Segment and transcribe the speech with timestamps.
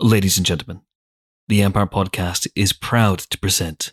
[0.00, 0.82] Ladies and gentlemen,
[1.48, 3.92] the Empire Podcast is proud to present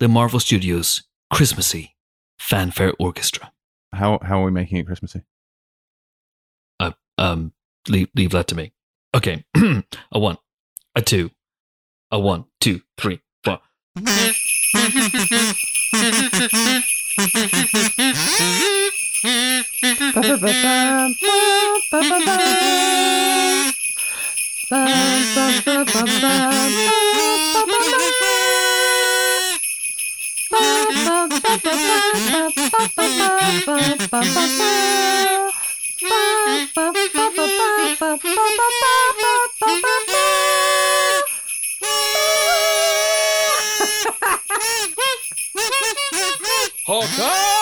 [0.00, 1.96] the Marvel Studios Christmassy
[2.38, 3.52] Fanfare Orchestra.
[3.94, 5.22] How how are we making it Christmassy?
[6.78, 7.54] Uh, um,
[7.88, 8.74] leave, leave that to me.
[9.14, 10.36] Okay, a one,
[10.94, 11.30] a two,
[12.10, 13.60] a one, two, three, four.
[24.68, 26.02] バンバンバ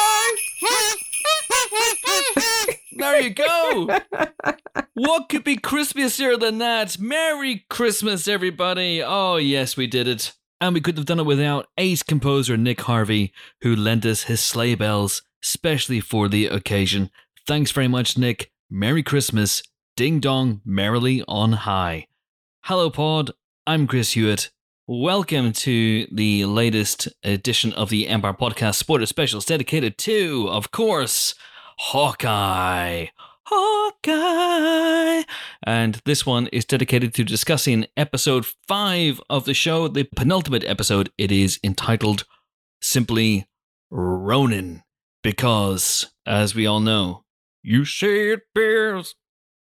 [0.01, 0.04] ン
[3.15, 3.99] there you go.
[4.95, 6.99] What could be Christmassier than that?
[6.99, 9.03] Merry Christmas, everybody!
[9.03, 10.33] Oh, yes, we did it.
[10.61, 14.41] And we couldn't have done it without ace composer Nick Harvey, who lent us his
[14.41, 17.11] sleigh bells, specially for the occasion.
[17.47, 18.51] Thanks very much, Nick.
[18.71, 19.63] Merry Christmas.
[19.97, 22.09] Ding dong, merrily on high.
[22.63, 23.31] Hello, Pod.
[23.67, 24.51] I'm Chris Hewitt.
[24.87, 31.35] Welcome to the latest edition of the Empire Podcast Spoiler Specials dedicated to, of course,
[31.79, 33.07] Hawkeye.
[33.47, 35.25] Hawkeye.
[35.65, 41.11] And this one is dedicated to discussing episode five of the show, the penultimate episode.
[41.19, 42.25] It is entitled
[42.81, 43.47] simply
[43.91, 44.83] Ronin.
[45.23, 47.25] Because, as we all know,
[47.63, 49.15] you say it bears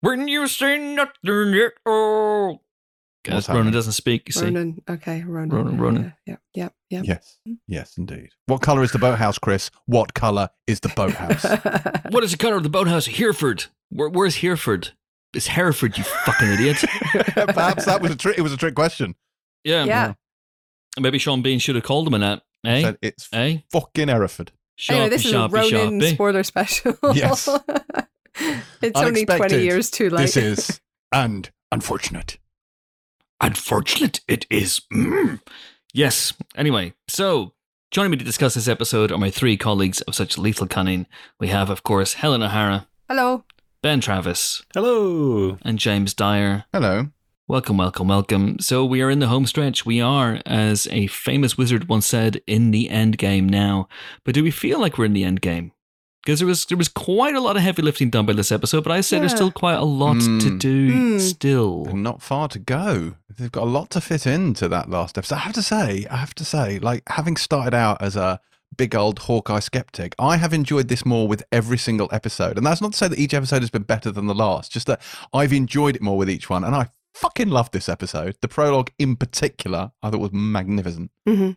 [0.02, 2.65] when you say nothing at all.
[3.26, 3.74] Because What's Ronin happening?
[3.74, 4.46] doesn't speak, you see.
[4.46, 4.84] Ronan.
[4.88, 5.50] Okay, Ronan.
[5.50, 6.14] Ronan, Ronan.
[6.28, 7.02] Yeah, yeah, yeah.
[7.04, 8.30] Yes, yes, indeed.
[8.46, 9.72] What color is the boathouse, Chris?
[9.88, 11.44] What color is the boathouse?
[12.12, 13.08] What is the color of the boathouse?
[13.08, 13.66] Hereford.
[13.90, 14.92] Where, where's Hereford?
[15.34, 16.78] It's Hereford, you fucking idiot.
[17.34, 18.38] Perhaps that was a trick.
[18.38, 19.16] It was a trick question.
[19.64, 19.86] Yeah.
[19.86, 20.14] yeah.
[21.00, 22.44] Maybe Sean Bean should have called him in that.
[22.64, 22.82] Eh?
[22.84, 23.58] Said it's eh?
[23.72, 24.52] fucking Hereford.
[24.88, 26.14] Anyway, this is a sharpie, Ronin sharpie.
[26.14, 26.96] spoiler special.
[27.16, 27.50] Yes.
[28.84, 30.22] it's only 20 years too late.
[30.22, 30.82] This is
[31.12, 32.38] and unfortunate.
[33.42, 34.82] Unfortunate it is.
[34.94, 35.42] Mm.
[35.94, 36.34] Yes.
[36.56, 37.54] Anyway, so
[37.92, 41.06] joining me to discuss this episode are my three colleagues of such lethal cunning.
[41.40, 43.44] We have, of course, Helen O'Hara, Hello.
[43.82, 45.58] Ben Travis, Hello.
[45.64, 46.66] and James Dyer.
[46.74, 47.08] Hello.
[47.48, 48.58] Welcome, welcome, welcome.
[48.60, 49.86] So we are in the home stretch.
[49.86, 53.88] We are, as a famous wizard once said, in the end game now.
[54.24, 55.72] But do we feel like we're in the end game?
[56.26, 58.84] Because there was there was quite a lot of heavy lifting done by this episode,
[58.84, 60.60] but I say there's still quite a lot to Mm.
[60.60, 61.20] do Mm.
[61.22, 61.86] still.
[61.88, 63.14] And not far to go.
[63.38, 65.36] They've got a lot to fit into that last episode.
[65.36, 68.40] I have to say, I have to say, like having started out as a
[68.76, 72.58] big old Hawkeye skeptic, I have enjoyed this more with every single episode.
[72.58, 74.88] And that's not to say that each episode has been better than the last, just
[74.88, 75.02] that
[75.34, 76.64] I've enjoyed it more with each one.
[76.64, 78.36] And I fucking loved this episode.
[78.42, 81.12] The prologue in particular, I thought was magnificent.
[81.28, 81.52] hmm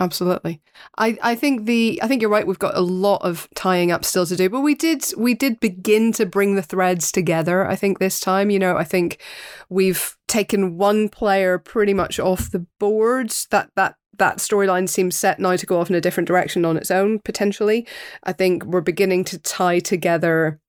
[0.00, 0.60] Absolutely.
[0.96, 2.46] I, I think the I think you're right.
[2.46, 5.58] We've got a lot of tying up still to do, but we did we did
[5.58, 7.66] begin to bring the threads together.
[7.66, 9.20] I think this time, you know, I think
[9.68, 13.48] we've taken one player pretty much off the boards.
[13.50, 16.76] That that that storyline seems set now to go off in a different direction on
[16.76, 17.86] its own potentially.
[18.22, 20.60] I think we're beginning to tie together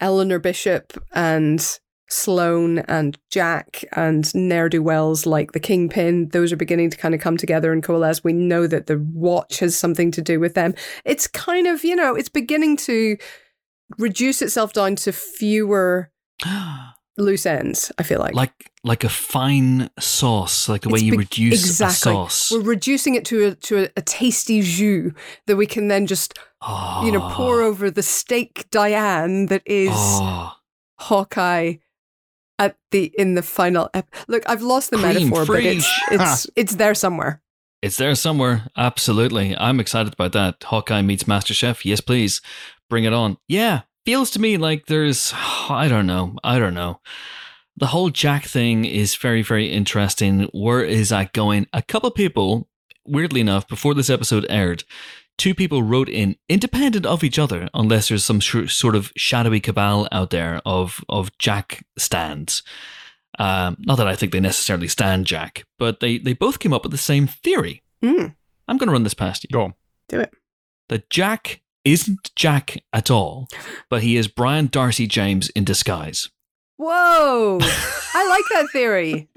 [0.00, 6.56] Eleanor Bishop and Sloane and Jack and ne'er do wells like the Kingpin, those are
[6.56, 8.22] beginning to kind of come together and coalesce.
[8.22, 10.74] We know that the watch has something to do with them.
[11.04, 13.16] It's kind of, you know, it's beginning to
[13.98, 16.10] reduce itself down to fewer
[17.18, 18.34] loose ends, I feel like.
[18.34, 22.12] like like a fine sauce, like the way you be- reduce exactly.
[22.12, 22.52] a sauce.
[22.52, 25.12] We're reducing it to a, to a, a tasty jus
[25.48, 26.38] that we can then just,
[27.02, 27.66] you know, pour Ah.
[27.66, 30.60] over the steak Diane that is Ah.
[31.00, 31.74] Hawkeye
[32.58, 36.46] at the in the final ep- look i've lost the Cream metaphor but it's it's
[36.46, 36.52] ah.
[36.56, 37.42] it's there somewhere
[37.82, 38.68] It's there somewhere.
[38.76, 39.54] Absolutely.
[39.56, 40.62] I'm excited about that.
[40.64, 41.84] Hawkeye meets MasterChef.
[41.84, 42.40] Yes, please.
[42.88, 43.36] Bring it on.
[43.48, 43.82] Yeah.
[44.06, 45.32] Feels to me like there's,
[45.68, 46.34] I don't know.
[46.42, 47.00] I don't know.
[47.76, 50.48] The whole Jack thing is very, very interesting.
[50.52, 51.66] Where is that going?
[51.74, 52.66] A couple people,
[53.04, 54.82] weirdly enough, before this episode aired,
[55.38, 59.60] two people wrote in independent of each other, unless there's some sh- sort of shadowy
[59.60, 62.62] cabal out there of, of Jack stands.
[63.38, 66.82] Um, not that I think they necessarily stand Jack, but they, they both came up
[66.82, 67.82] with the same theory.
[68.02, 68.28] Hmm.
[68.68, 69.48] I'm going to run this past you.
[69.52, 69.74] Go on.
[70.08, 70.32] do it
[70.88, 73.46] That Jack isn't Jack at all,
[73.90, 76.30] but he is Brian Darcy James in disguise.
[76.78, 77.58] whoa
[78.14, 79.28] i like that theory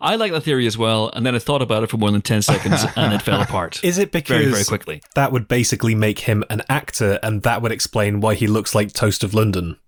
[0.00, 2.22] I like that theory as well, and then I thought about it for more than
[2.22, 5.02] 10 seconds and it fell apart Is it because very, very quickly.
[5.14, 8.92] that would basically make him an actor and that would explain why he looks like
[8.92, 9.78] Toast of London?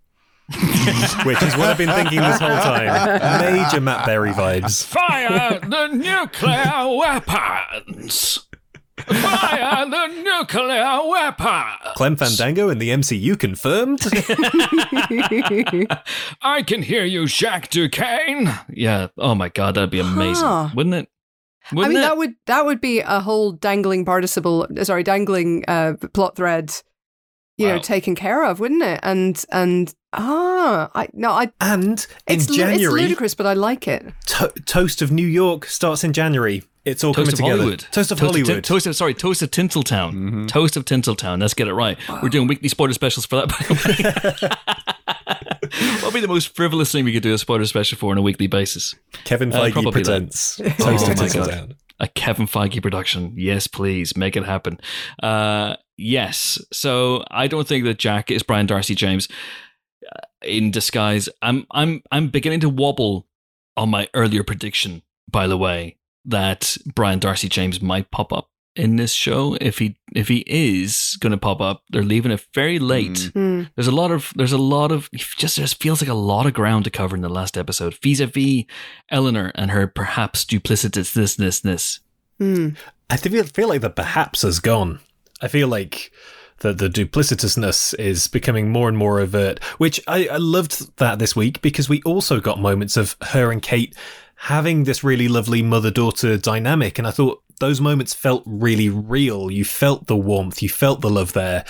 [1.24, 3.54] which is what I've been thinking this whole time.
[3.54, 4.84] Major Matt Berry vibes.
[4.84, 8.46] Fire the nuclear weapons!
[9.06, 11.92] Fire the nuclear weapon!
[11.94, 14.00] Clem Fandango in the MCU confirmed.
[16.42, 18.50] I can hear you, Jacques Duquesne.
[18.68, 19.08] Yeah.
[19.18, 20.68] Oh my god, that'd be amazing, Huh.
[20.74, 21.08] wouldn't it?
[21.70, 22.08] I Wouldn't I mean, it?
[22.08, 24.66] that would that would be a whole dangling participle.
[24.82, 26.72] Sorry, dangling uh, plot thread.
[27.58, 28.98] You know, taken care of, wouldn't it?
[29.04, 31.52] And and ah, I no, I.
[31.60, 34.04] and in It's, lu- it's ludicrous, but I like it.
[34.26, 36.64] To- Toast of New York starts in January.
[36.84, 37.56] It's all Toast coming of together.
[37.58, 37.86] Hollywood.
[37.92, 38.64] Toast of Tin- Hollywood.
[38.64, 40.12] toast of sorry, Toast of Tinseltown.
[40.14, 40.48] Mhm.
[40.48, 41.40] Toast of Tinseltown.
[41.40, 41.96] Let's get it right.
[42.22, 43.48] We're doing weekly spoiler specials for that.
[43.48, 43.74] By the
[45.86, 48.10] way, what would be the most frivolous thing we could do a spoiler special for
[48.10, 48.94] on a weekly basis?
[49.24, 49.92] Kevin Uh, Feige that.
[49.92, 51.74] presents Toast Oh of Tinseltown.
[52.00, 53.32] A Kevin Feige production.
[53.36, 54.80] Yes, please make it happen.
[55.22, 56.58] Uh, yes.
[56.72, 59.28] So I don't think that Jack is Brian Darcy James
[60.12, 61.28] uh, in disguise.
[61.42, 63.28] I'm I'm I'm beginning to wobble
[63.76, 65.02] on my earlier prediction.
[65.30, 69.56] By the way, that Brian Darcy James might pop up in this show.
[69.60, 73.30] If he if he is going to pop up, they're leaving it very late.
[73.32, 73.64] Hmm.
[73.74, 76.54] There's a lot of there's a lot of just just feels like a lot of
[76.54, 78.64] ground to cover in the last episode vis-a-vis
[79.10, 82.00] Eleanor and her perhaps duplicitousness.
[82.38, 82.68] Hmm.
[83.10, 85.00] I feel, feel like the perhaps has gone.
[85.42, 86.12] I feel like
[86.62, 91.36] that the duplicitousness is becoming more and more overt, which I, I loved that this
[91.36, 93.94] week because we also got moments of her and Kate
[94.42, 96.98] having this really lovely mother daughter dynamic.
[96.98, 99.52] And I thought those moments felt really real.
[99.52, 101.64] You felt the warmth, you felt the love there.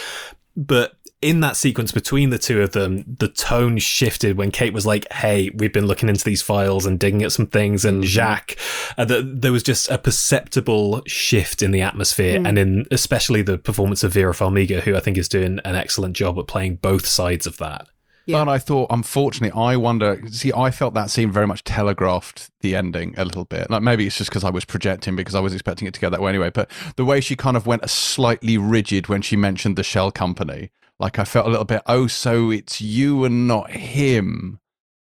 [0.57, 4.87] But in that sequence between the two of them, the tone shifted when Kate was
[4.87, 8.57] like, "Hey, we've been looking into these files and digging at some things," and Jacques,
[8.97, 13.59] uh, the, there was just a perceptible shift in the atmosphere, and in especially the
[13.59, 17.07] performance of Vera Farmiga, who I think is doing an excellent job at playing both
[17.07, 17.87] sides of that.
[18.27, 18.45] Yeah.
[18.45, 20.23] But I thought, unfortunately, I wonder.
[20.29, 23.71] See, I felt that scene very much telegraphed the ending a little bit.
[23.71, 26.11] Like maybe it's just because I was projecting because I was expecting it to go
[26.11, 26.51] that way anyway.
[26.51, 30.71] But the way she kind of went slightly rigid when she mentioned the shell company,
[30.99, 34.61] like I felt a little bit, oh, so it's you and not him,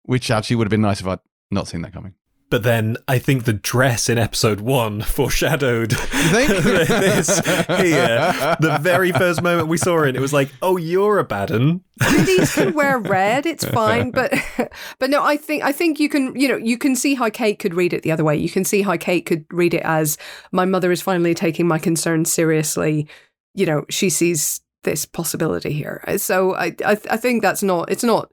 [0.04, 1.20] which actually would have been nice if I'd
[1.52, 2.16] not seen that coming.
[2.54, 5.90] But then I think the dress in episode one foreshadowed
[6.32, 8.56] this here.
[8.60, 11.82] The very first moment we saw it, it was like, "Oh, you're a bad un."
[12.00, 14.12] Ladies can wear red; it's fine.
[14.12, 14.34] But
[15.00, 17.58] but no, I think I think you can you know you can see how Kate
[17.58, 18.38] could read it the other way.
[18.38, 20.20] You can see how Kate could read it as
[20.52, 23.08] my mother is finally taking my concerns seriously.
[23.56, 26.04] You know, she sees this possibility here.
[26.18, 28.32] So I I, I think that's not it's not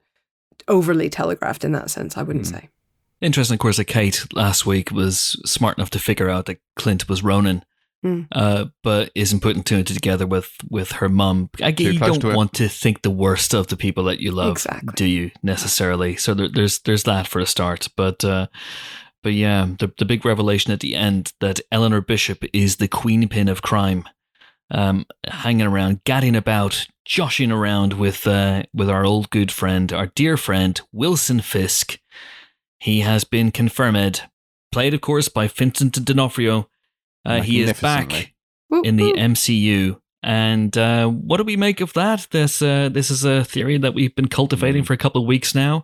[0.67, 2.17] overly telegraphed in that sense.
[2.17, 2.53] I wouldn't Hmm.
[2.57, 2.69] say.
[3.21, 7.07] Interesting, of course, that Kate last week was smart enough to figure out that Clint
[7.07, 7.63] was Ronan,
[8.03, 8.25] Mm.
[8.31, 11.51] uh, but isn't putting two and two together with with her mum.
[11.61, 12.35] I Too you don't to it.
[12.35, 14.93] want to think the worst of the people that you love, Exactly.
[14.95, 16.15] do you necessarily?
[16.15, 18.23] So there, there's there's that for a start, but.
[18.25, 18.47] Uh,
[19.23, 23.29] but yeah, the the big revelation at the end that Eleanor Bishop is the queen
[23.29, 24.05] pin of crime,
[24.71, 30.07] um, hanging around, gadding about, joshing around with uh, with our old good friend, our
[30.07, 31.99] dear friend Wilson Fisk.
[32.81, 34.23] He has been confirmed,
[34.71, 36.67] played of course by Vincent D'Onofrio.
[37.23, 38.33] Uh, he is back
[38.83, 39.13] in the.
[39.13, 40.01] MCU.
[40.23, 42.27] And uh, what do we make of that?
[42.31, 45.53] This uh, this is a theory that we've been cultivating for a couple of weeks
[45.53, 45.83] now.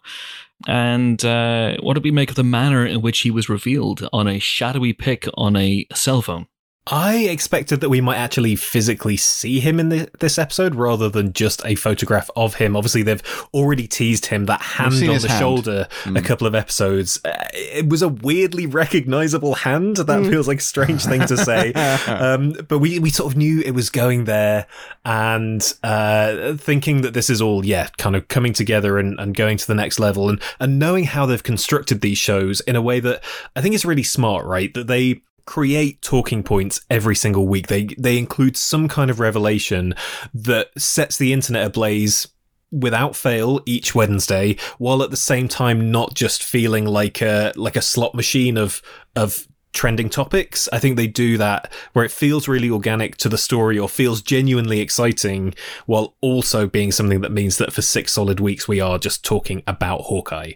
[0.68, 4.28] And uh, what do we make of the manner in which he was revealed on
[4.28, 6.48] a shadowy pic on a cell phone?
[6.90, 11.34] I expected that we might actually physically see him in the, this episode rather than
[11.34, 12.76] just a photograph of him.
[12.78, 13.22] Obviously, they've
[13.54, 15.40] already teased him that hand on the hand.
[15.40, 16.24] shoulder a Mm.
[16.26, 17.20] couple of episodes.
[17.26, 19.98] Uh, it was a weirdly recognizable hand.
[19.98, 20.30] That Mm.
[20.30, 21.74] feels like a strange thing to say.
[22.08, 24.66] um, but we, we sort of knew it was going there
[25.04, 29.58] and uh, thinking that this is all, yeah, kind of coming together and, and going
[29.58, 33.00] to the next level and, and knowing how they've constructed these shows in a way
[33.00, 33.24] that
[33.56, 34.74] I think is really smart, right?
[34.74, 37.68] That they create talking points every single week.
[37.68, 39.96] They they include some kind of revelation
[40.36, 42.28] that sets the internet ablaze
[42.72, 47.76] without fail each Wednesday, while at the same time not just feeling like a like
[47.76, 48.84] a slot machine of
[49.16, 50.68] of trending topics.
[50.72, 54.22] I think they do that where it feels really organic to the story or feels
[54.22, 55.54] genuinely exciting
[55.86, 59.64] while also being something that means that for six solid weeks we are just talking
[59.68, 60.54] about Hawkeye.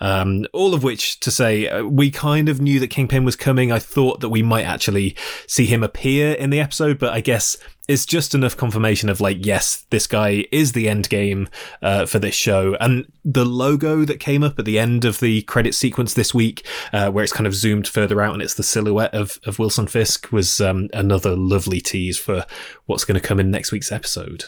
[0.00, 3.70] Um, all of which to say, uh, we kind of knew that Kingpin was coming.
[3.70, 5.16] I thought that we might actually
[5.46, 7.56] see him appear in the episode, but I guess
[7.88, 11.48] it's just enough confirmation of like, yes, this guy is the end game
[11.82, 12.76] uh, for this show.
[12.80, 16.64] And the logo that came up at the end of the credit sequence this week,
[16.92, 19.88] uh, where it's kind of zoomed further out and it's the silhouette of, of Wilson
[19.88, 22.46] Fisk, was um, another lovely tease for
[22.86, 24.44] what's going to come in next week's episode.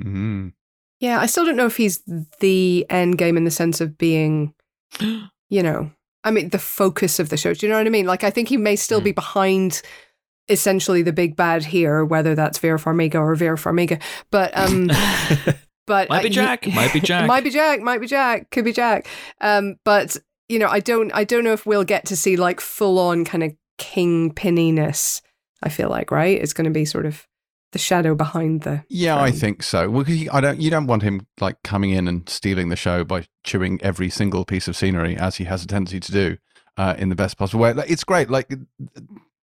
[0.00, 0.52] Mm.
[1.00, 2.02] Yeah, I still don't know if he's
[2.40, 4.54] the end game in the sense of being,
[5.00, 5.90] you know,
[6.22, 7.52] I mean, the focus of the show.
[7.52, 8.06] Do you know what I mean?
[8.06, 9.04] Like, I think he may still Mm.
[9.04, 9.82] be behind
[10.48, 14.00] essentially the big bad here, whether that's Vera Farmiga or Vera Farmiga.
[14.30, 14.90] But, um,
[15.86, 16.66] but Might be uh, Jack.
[16.68, 17.26] Might be Jack.
[17.26, 17.80] might be Jack.
[17.80, 18.50] Might be Jack.
[18.50, 19.06] Could be Jack.
[19.40, 20.16] Um, but
[20.48, 21.10] you know, I don't.
[21.14, 25.20] I don't know if we'll get to see like full on kind of King kingpinniness.
[25.62, 26.38] I feel like right.
[26.40, 27.26] It's going to be sort of
[27.72, 28.84] the shadow behind the.
[28.88, 29.88] Yeah, I think so.
[29.90, 30.60] Well, 'cause you- I don't.
[30.60, 34.44] You don't want him like coming in and stealing the show by chewing every single
[34.44, 36.36] piece of scenery, as he has a tendency to do,
[36.76, 37.72] uh, in the best possible way.
[37.72, 38.28] Like, it's great.
[38.30, 38.52] Like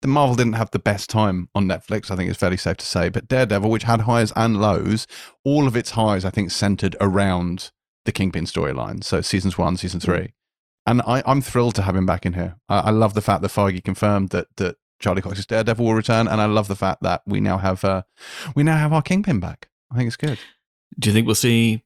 [0.03, 2.11] the Marvel didn't have the best time on Netflix.
[2.11, 3.09] I think it's fairly safe to say.
[3.09, 5.07] But Daredevil, which had highs and lows,
[5.45, 7.71] all of its highs I think centered around
[8.05, 9.03] the Kingpin storyline.
[9.03, 10.35] So seasons one, season three,
[10.87, 12.57] and I, I'm thrilled to have him back in here.
[12.69, 16.29] I, I love the fact that Feige confirmed that that Charlie Cox's Daredevil will return,
[16.29, 18.03] and I love the fact that we now have uh,
[18.55, 19.69] we now have our Kingpin back.
[19.91, 20.39] I think it's good.
[20.99, 21.83] Do you think we'll see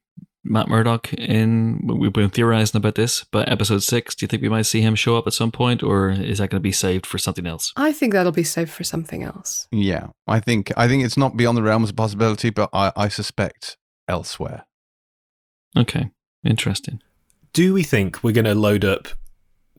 [0.49, 1.79] Matt Murdock in?
[1.85, 4.15] We've been theorizing about this, but episode six.
[4.15, 6.49] Do you think we might see him show up at some point, or is that
[6.49, 7.73] going to be saved for something else?
[7.75, 9.67] I think that'll be saved for something else.
[9.71, 13.07] Yeah, I think I think it's not beyond the realms of possibility, but I, I
[13.07, 13.77] suspect
[14.07, 14.65] elsewhere.
[15.75, 16.11] Okay,
[16.43, 17.01] interesting.
[17.53, 19.07] Do we think we're going to load up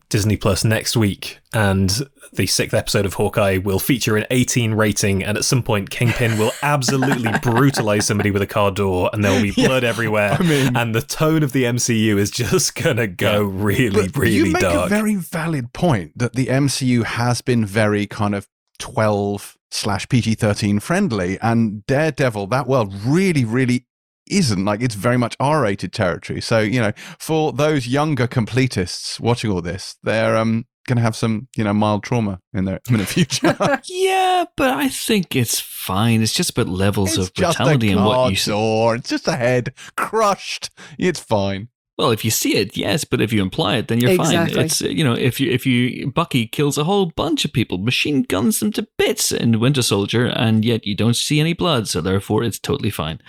[0.09, 2.01] Disney Plus next week and
[2.33, 6.37] the sixth episode of Hawkeye will feature an 18 rating and at some point Kingpin
[6.39, 10.37] will absolutely brutalize somebody with a car door and there will be Yeah, blood everywhere
[10.39, 14.17] I mean- and the tone of the MCU is just going to go really, But
[14.17, 14.87] really you make dark.
[14.87, 18.47] a very valid point that the MCU has been very kind of
[18.79, 23.85] 12 slash PG 13 friendly, and Daredevil, that world really, really
[24.29, 24.63] isn't.
[24.65, 26.41] Like, it's very much R rated territory.
[26.41, 31.15] So, you know, for those younger completists watching all this, they're um, going to have
[31.15, 33.55] some, you know, mild trauma in their in the future.
[33.85, 36.21] Yeah, but I think it's fine.
[36.21, 38.91] It's just about levels it's of brutality and what you saw.
[38.93, 40.69] It's just a head crushed.
[40.97, 41.69] It's fine.
[41.97, 44.53] Well, if you see it, yes, but if you imply it, then you're Exactly.
[44.55, 44.65] fine.
[44.65, 48.23] It's you know, if you if you Bucky kills a whole bunch of people, machine
[48.23, 51.99] guns them to bits in Winter Soldier, and yet you don't see any blood, so
[51.99, 53.19] therefore it's totally fine.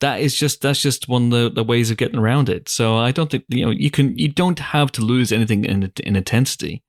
[0.00, 2.68] That is just that's just one of the, the ways of getting around it.
[2.68, 5.92] So I don't think you know you can you don't have to lose anything in
[6.02, 6.82] in intensity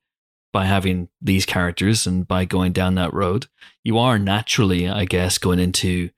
[0.52, 3.46] by having these characters and by going down that road.
[3.84, 6.10] You are naturally, I guess, going into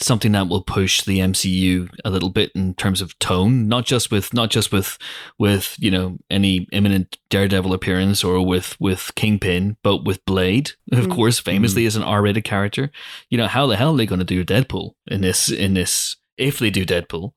[0.00, 4.10] something that will push the MCU a little bit in terms of tone, not just
[4.10, 4.98] with not just with
[5.38, 11.06] with you know any imminent Daredevil appearance or with with Kingpin, but with Blade, of
[11.06, 11.14] Mm.
[11.14, 12.90] course, famously as an R-rated character.
[13.30, 16.16] You know how the hell are they going to do Deadpool in this in this
[16.36, 17.32] if they do Deadpool,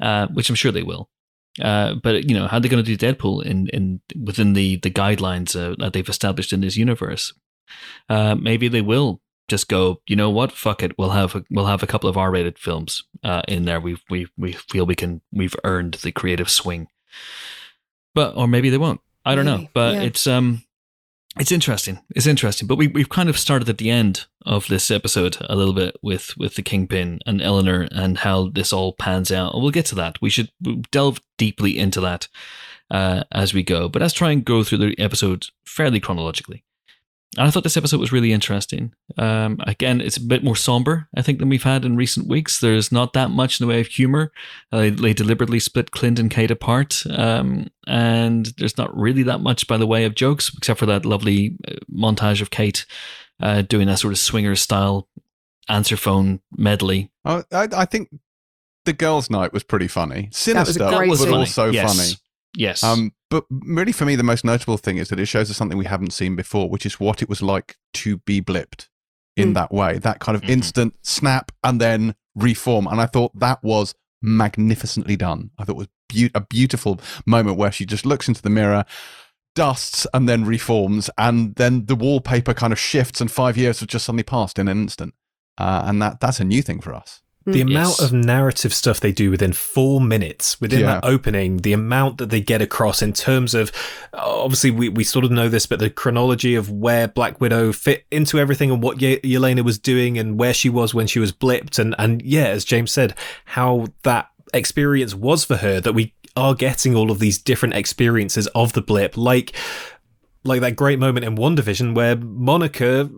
[0.00, 1.08] uh, which I'm sure they will.
[1.60, 4.76] Uh, but you know how are they going to do Deadpool in in within the
[4.76, 7.32] the guidelines uh, that they've established in this universe?
[8.10, 11.66] Uh, maybe they will just go, you know what, fuck it, we'll have a, we'll
[11.66, 13.80] have a couple of R-rated films uh, in there.
[13.80, 16.88] We we we feel we can we've earned the creative swing,
[18.14, 19.00] but or maybe they won't.
[19.24, 20.02] I don't know, but yeah.
[20.02, 20.62] it's um,
[21.38, 22.00] it's interesting.
[22.14, 25.56] It's interesting, but we we've kind of started at the end of this episode a
[25.56, 29.54] little bit with with the Kingpin and Eleanor and how this all pans out.
[29.54, 30.20] We'll get to that.
[30.20, 30.50] We should
[30.90, 32.28] delve deeply into that
[32.90, 36.64] uh, as we go, but let's try and go through the episode fairly chronologically.
[37.38, 38.92] And I thought this episode was really interesting.
[39.16, 42.60] Um, again, it's a bit more somber, I think, than we've had in recent weeks.
[42.60, 44.32] There's not that much in the way of humor.
[44.70, 49.40] Uh, they, they deliberately split Clint and Kate apart, um, and there's not really that
[49.40, 52.84] much by the way of jokes, except for that lovely uh, montage of Kate
[53.40, 55.08] uh, doing that sort of swinger style
[55.68, 57.10] answer phone medley.
[57.24, 58.10] I, I, I think
[58.84, 60.28] the girls' night was pretty funny.
[60.32, 61.32] Sinister, great but scene.
[61.32, 61.96] also yes.
[61.96, 62.14] funny.
[62.56, 62.82] Yes.
[62.82, 65.78] Um, but really, for me, the most notable thing is that it shows us something
[65.78, 68.88] we haven't seen before, which is what it was like to be blipped
[69.36, 69.54] in Mm.
[69.54, 69.98] that way.
[69.98, 70.50] That kind of Mhm.
[70.50, 72.86] instant snap and then reform.
[72.86, 75.50] And I thought that was magnificently done.
[75.58, 78.84] I thought it was beau- a beautiful moment where she just looks into the mirror,
[79.54, 83.88] dusts, and then reforms, and then the wallpaper kind of shifts, and five years have
[83.88, 85.14] just suddenly passed in an instant.
[85.58, 87.21] Uh, and that that's a new thing for us.
[87.44, 87.70] The Mm.
[87.72, 88.00] amount Yes.
[88.00, 90.86] of narrative stuff they do within four minutes, within Yeah.
[91.00, 93.72] that opening, the amount that they get across in terms of,
[94.14, 98.04] obviously, we, we sort of know this, but the chronology of where Black Widow fit
[98.10, 101.32] into everything and what Ye- Yelena was doing and where she was when she was
[101.32, 101.78] blipped.
[101.78, 103.14] And, and yeah, as James said,
[103.46, 108.46] how that experience was for her, that we are getting all of these different experiences
[108.48, 109.52] of the blip, like,
[110.44, 113.08] like that great moment in WandaVision where Monica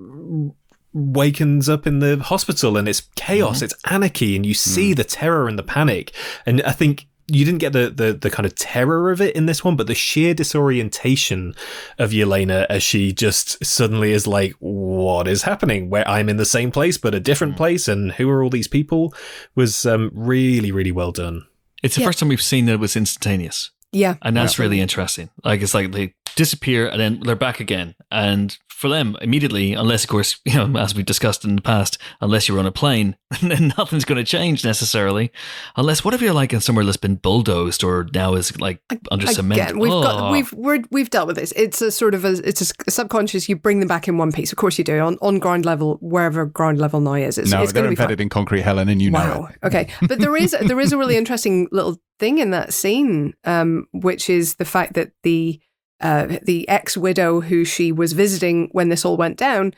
[0.94, 5.48] wakens up in the hospital and it's chaos, it's anarchy, and you see the terror
[5.48, 6.12] and the panic.
[6.46, 9.46] And I think you didn't get the, the the kind of terror of it in
[9.46, 11.54] this one, but the sheer disorientation
[11.98, 15.88] of Yelena as she just suddenly is like, "What is happening?
[15.90, 17.56] Where I'm in the same place but a different Mm.
[17.58, 19.14] place, and who are all these people?"
[19.54, 21.46] was um, really really well done.
[21.82, 22.08] It's the Yeah.
[22.08, 23.70] first time we've seen that it was instantaneous.
[23.92, 24.16] Yeah.
[24.22, 24.64] And that's Yeah.
[24.64, 25.30] really interesting.
[25.44, 27.94] Like it's like they disappear and then they're back again.
[28.10, 31.98] And for them, immediately, unless of course, you know, as we've discussed in the past,
[32.20, 35.30] unless you're on a plane, then nothing's going to change necessarily.
[35.76, 39.60] Unless whatever you're like in somewhere that's been bulldozed or now is like under cement.
[39.60, 40.02] Again, we've Oh.
[40.02, 41.52] got we've we're, we've dealt with this.
[41.56, 43.48] It's a sort of a it's a subconscious.
[43.48, 44.52] You bring them back in one piece.
[44.52, 47.38] Of course you do on on ground level, wherever ground level now is.
[47.38, 48.04] It's, no, it's they're going to be fine.
[48.04, 49.66] embedded in concrete, Helen, and you know it.
[49.66, 53.86] Okay, but there is there is a really interesting little thing in that scene, um,
[53.92, 55.60] which is the fact that the
[56.04, 59.74] uh, the ex widow who she was visiting when this all went down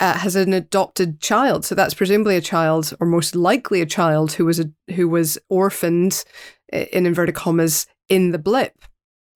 [0.00, 1.64] uh, has an adopted child.
[1.64, 5.38] So that's presumably a child, or most likely a child who was a who was
[5.48, 6.24] orphaned
[6.72, 8.74] in inverted commas in the blip.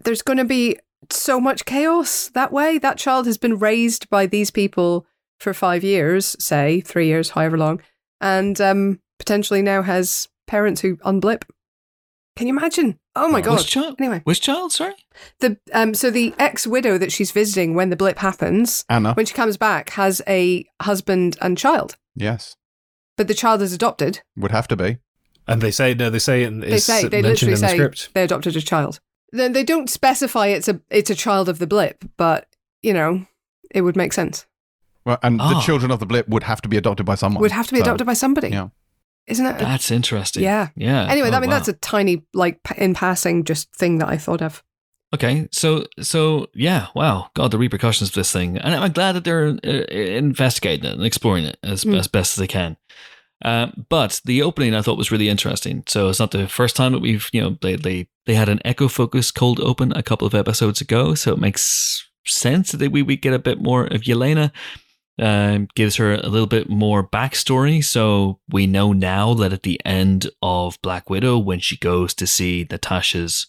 [0.05, 0.79] There's going to be
[1.11, 2.77] so much chaos that way.
[2.77, 5.07] That child has been raised by these people
[5.39, 7.81] for five years, say three years, however long,
[8.21, 11.45] and um, potentially now has parents who unblip.
[12.37, 12.99] Can you imagine?
[13.15, 13.59] Oh my god!
[13.59, 13.97] Which child?
[13.99, 14.73] Anyway, Which child?
[14.73, 14.95] Sorry.
[15.41, 19.27] the um, so the ex widow that she's visiting when the blip happens, Anna, when
[19.27, 22.57] she comes back, has a husband and child, yes,
[23.19, 24.21] but the child is adopted.
[24.37, 24.99] would have to be.
[25.47, 28.11] And they say no, they say it- They it's say they literally the say script.
[28.15, 29.01] they adopted a child.
[29.33, 32.47] Then they don't specify it's a it's a child of the blip, but
[32.83, 33.27] you know
[33.75, 34.47] it would make sense.
[35.05, 35.61] Well, and the Ah.
[35.61, 37.41] children of the blip would have to be adopted by someone.
[37.43, 38.69] Would have to be So, adopted by somebody, Yeah.
[39.27, 39.59] Isn't it?
[39.59, 40.43] That's interesting.
[40.43, 40.69] Yeah.
[40.77, 41.07] Yeah.
[41.11, 41.57] Anyway, Oh, I mean wow.
[41.57, 44.63] that's a tiny like in passing just thing that I thought of.
[45.15, 49.25] Okay, so so yeah, wow, God, the repercussions of this thing, and I'm glad that
[49.25, 51.99] they're uh, investigating it and exploring it as Mm.
[51.99, 52.77] as best as they can.
[53.45, 55.83] Uh, but the opening I thought was really interesting.
[55.87, 58.61] So it's not the first time that we've you know they they they had an
[58.65, 63.03] echo focus cold open a couple of episodes ago, so it makes sense that we
[63.03, 64.51] we get a bit more of Yelena.
[65.19, 69.79] Um, gives her a little bit more backstory, so we know now that at the
[69.85, 73.49] end of Black Widow, when she goes to see Natasha's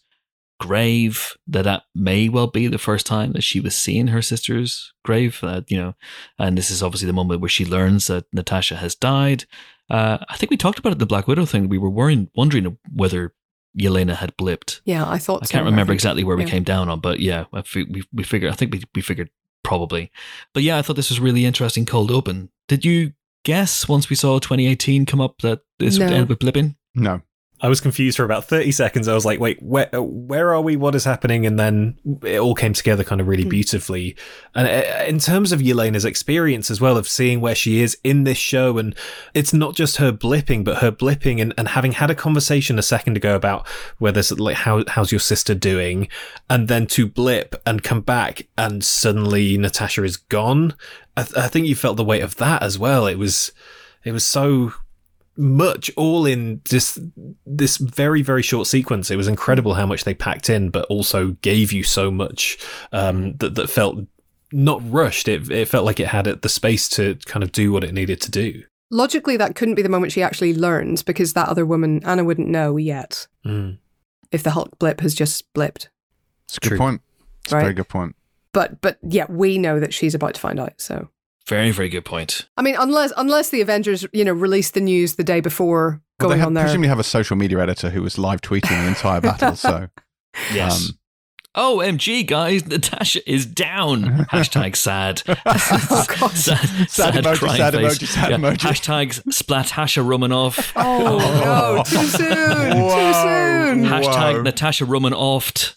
[0.59, 4.93] grave that that may well be the first time that she was seeing her sister's
[5.03, 5.93] grave uh, you know
[6.39, 9.43] and this is obviously the moment where she learns that natasha has died
[9.89, 12.77] uh, i think we talked about it, the black widow thing we were worrying, wondering
[12.93, 13.33] whether
[13.77, 15.43] yelena had blipped Yeah, I thought.
[15.43, 15.97] i can't remember think.
[15.97, 16.49] exactly where we yeah.
[16.51, 19.31] came down on but yeah I we, we figured i think we, we figured
[19.63, 20.11] probably.
[20.53, 22.49] But yeah i thought this was really interesting cold open.
[22.67, 26.75] Did you guess once we saw 2018 come up that this would end with blipping
[26.95, 27.21] No.
[27.63, 29.07] I was confused for about 30 seconds.
[29.07, 30.75] I was like, wait, where, where are we?
[30.75, 31.45] What is happening?
[31.45, 33.49] And then it all came together kind of really Hmm.
[33.49, 34.17] beautifully.
[34.53, 38.25] And uh, in terms of Yelena's experience as well, of seeing where she is in
[38.25, 38.93] this show, and
[39.33, 42.83] it's not just her blipping, but her blipping and, and having had a conversation a
[42.83, 43.65] second ago about
[43.97, 46.09] whether like, how, how's your sister doing?
[46.49, 50.75] And then to blip and come back and suddenly Natasha is gone.
[51.15, 53.07] I, th- I think you felt the weight of that as well.
[53.07, 53.53] It was,
[54.03, 54.73] it was so
[55.35, 56.99] much all in this
[57.45, 61.29] this very very short sequence it was incredible how much they packed in but also
[61.41, 62.57] gave you so much
[62.91, 63.97] um that, that felt
[64.51, 67.83] not rushed it, it felt like it had the space to kind of do what
[67.83, 71.49] it needed to do Logically, that couldn't be the moment she actually learns because that
[71.49, 73.75] other woman, Anna, wouldn't know yet mm.
[74.31, 75.87] if the Hulk blip has just blipped.
[76.45, 76.77] It's a good True.
[76.77, 77.01] point.
[77.43, 78.15] It's a very good point.
[78.51, 80.79] But but yeah, we know that she's about to find out.
[80.79, 81.09] So
[81.47, 85.15] very very good point I mean, unless unless the Avengers, you know, release the news
[85.15, 86.63] the day before Well, going they have, on there.
[86.63, 89.55] presumably have a social media editor who was live tweeting the entire battle.
[89.55, 89.87] So
[90.53, 90.89] Yes.
[90.89, 90.97] Um,
[91.55, 94.03] OMG, guys, Natasha is down.
[94.31, 95.21] Hashtag sad.
[95.45, 96.31] Oh, God.
[96.31, 97.97] sad, Sad emoji, crying sad face.
[97.99, 98.57] emoji, sad emoji.
[98.57, 100.73] Hashtag splat Hasha Romanoff.
[100.75, 103.85] oh no, too soon, too soon.
[103.85, 104.41] Hashtag Whoa.
[104.41, 105.75] Natasha Romanoff.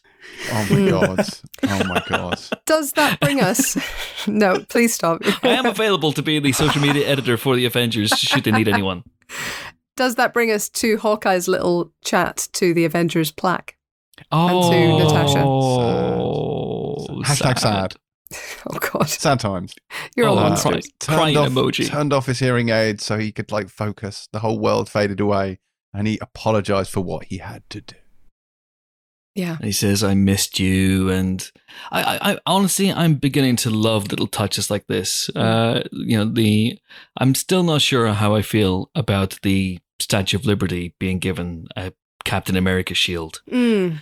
[0.51, 0.89] Oh my hmm.
[0.89, 1.27] god,
[1.65, 2.41] oh my god.
[2.67, 3.77] Does that bring us?
[4.27, 5.23] no, please stop.
[5.43, 8.69] I am available to be the social media editor for the Avengers should they need
[8.69, 9.05] anyone.
[9.97, 13.77] Does that bring us to Hawkeye's little chat to the Avengers plaque?
[14.31, 15.39] Oh, to Natasha.
[17.33, 17.95] Hashtag sad.
[18.35, 18.37] Oh,
[18.75, 19.75] oh God, Sad times.
[20.17, 20.91] you're all Oh, monsters.
[21.01, 21.89] cry- crying off, emoji.
[21.89, 24.29] Turned off his hearing aid so he could like focus.
[24.33, 25.61] The whole world faded away,
[25.95, 27.97] and he apologized for what he had to do.
[29.37, 31.49] Yeah, And he says, "I missed you," and
[31.90, 35.29] I, I, I honestly, I'm beginning to love little touches like this.
[35.37, 36.79] Uh, you know, the
[37.18, 41.92] I'm still not sure how I feel about the Statue of Liberty being given a
[42.25, 43.99] Captain America shield, mm.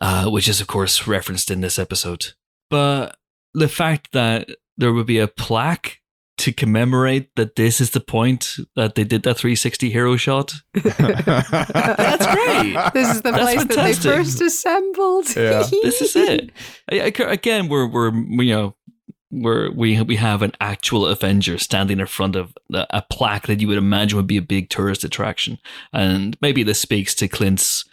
[0.00, 2.34] uh, which is of course referenced in this episode.
[2.68, 3.16] But
[3.54, 6.00] the fact that there would be a plaque
[6.38, 10.52] to commemorate that this is the point that they did that 360 hero shot.
[10.74, 12.76] That's great.
[12.94, 15.34] This is the That's place that they first assembled.
[15.36, 15.64] Yeah.
[15.82, 16.50] This is it.
[16.90, 18.76] I- I- Again, we're we're you know
[19.30, 23.60] we're we we have an actual Avenger standing in front of a a plaque that
[23.60, 25.58] you would imagine would be a big tourist attraction,
[25.92, 27.84] and maybe this speaks to Clint's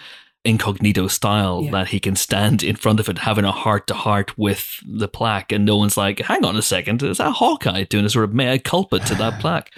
[0.45, 1.71] incognito style Yeah.
[1.71, 5.07] that he can stand in front of it having a heart to heart with the
[5.07, 8.25] plaque and no one's like hang on a second is that hawkeye doing a sort
[8.25, 9.71] of mea culpa to that plaque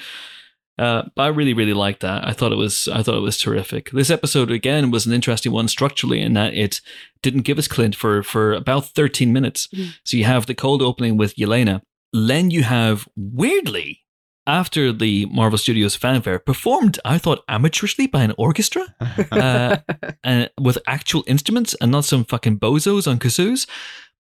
[0.77, 2.27] uh, but I really, really liked that.
[2.27, 3.91] I thought it was, I thought it was terrific.
[3.91, 6.81] This episode again was an interesting one structurally in that it
[7.21, 9.67] didn't give us Clint for for about thirteen minutes.
[9.67, 9.93] Mm.
[10.03, 11.81] So you have the cold opening with Yelena.
[12.11, 14.01] Then you have weirdly
[14.47, 18.83] after the Marvel Studios fanfare performed, I thought amateurishly by an orchestra
[19.31, 19.77] uh,
[20.23, 23.67] and with actual instruments and not some fucking bozos on kazoos.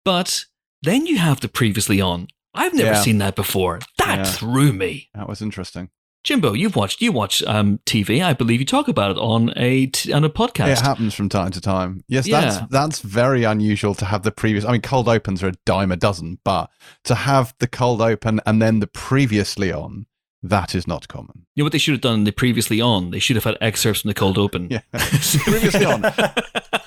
[0.05, 0.47] But
[0.83, 2.29] then you have the previously on.
[2.55, 3.01] I've never Yeah.
[3.03, 3.81] seen that before.
[3.99, 4.25] That Yeah.
[4.25, 5.09] threw me.
[5.15, 5.91] that was interesting.
[6.23, 8.23] Jimbo, you've watched you watch um, TV.
[8.23, 10.73] I believe you talk about it on a t- on a podcast.
[10.73, 12.03] It happens from time to time.
[12.09, 12.41] Yes, Yeah.
[12.43, 14.67] that's that's very unusual to have the previous.
[14.67, 16.69] I mean, cold opens are a dime a dozen, but
[17.05, 20.05] to have the cold open and then the previously on,
[20.43, 21.47] that is not common.
[21.55, 22.25] You know what they should have done?
[22.25, 24.69] The previously on, they should have had excerpts from the cold open.
[24.71, 26.03] Yeah, previously on.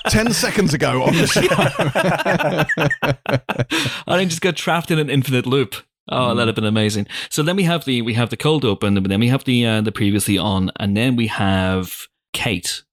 [0.09, 1.41] Ten seconds ago on the show.
[4.07, 5.75] I think just got trapped in an infinite loop.
[6.09, 7.07] Oh, that'd have been amazing.
[7.29, 9.65] So then we have the we have the cold open, but then we have the
[9.65, 12.83] uh, the previously on, and then we have Kate,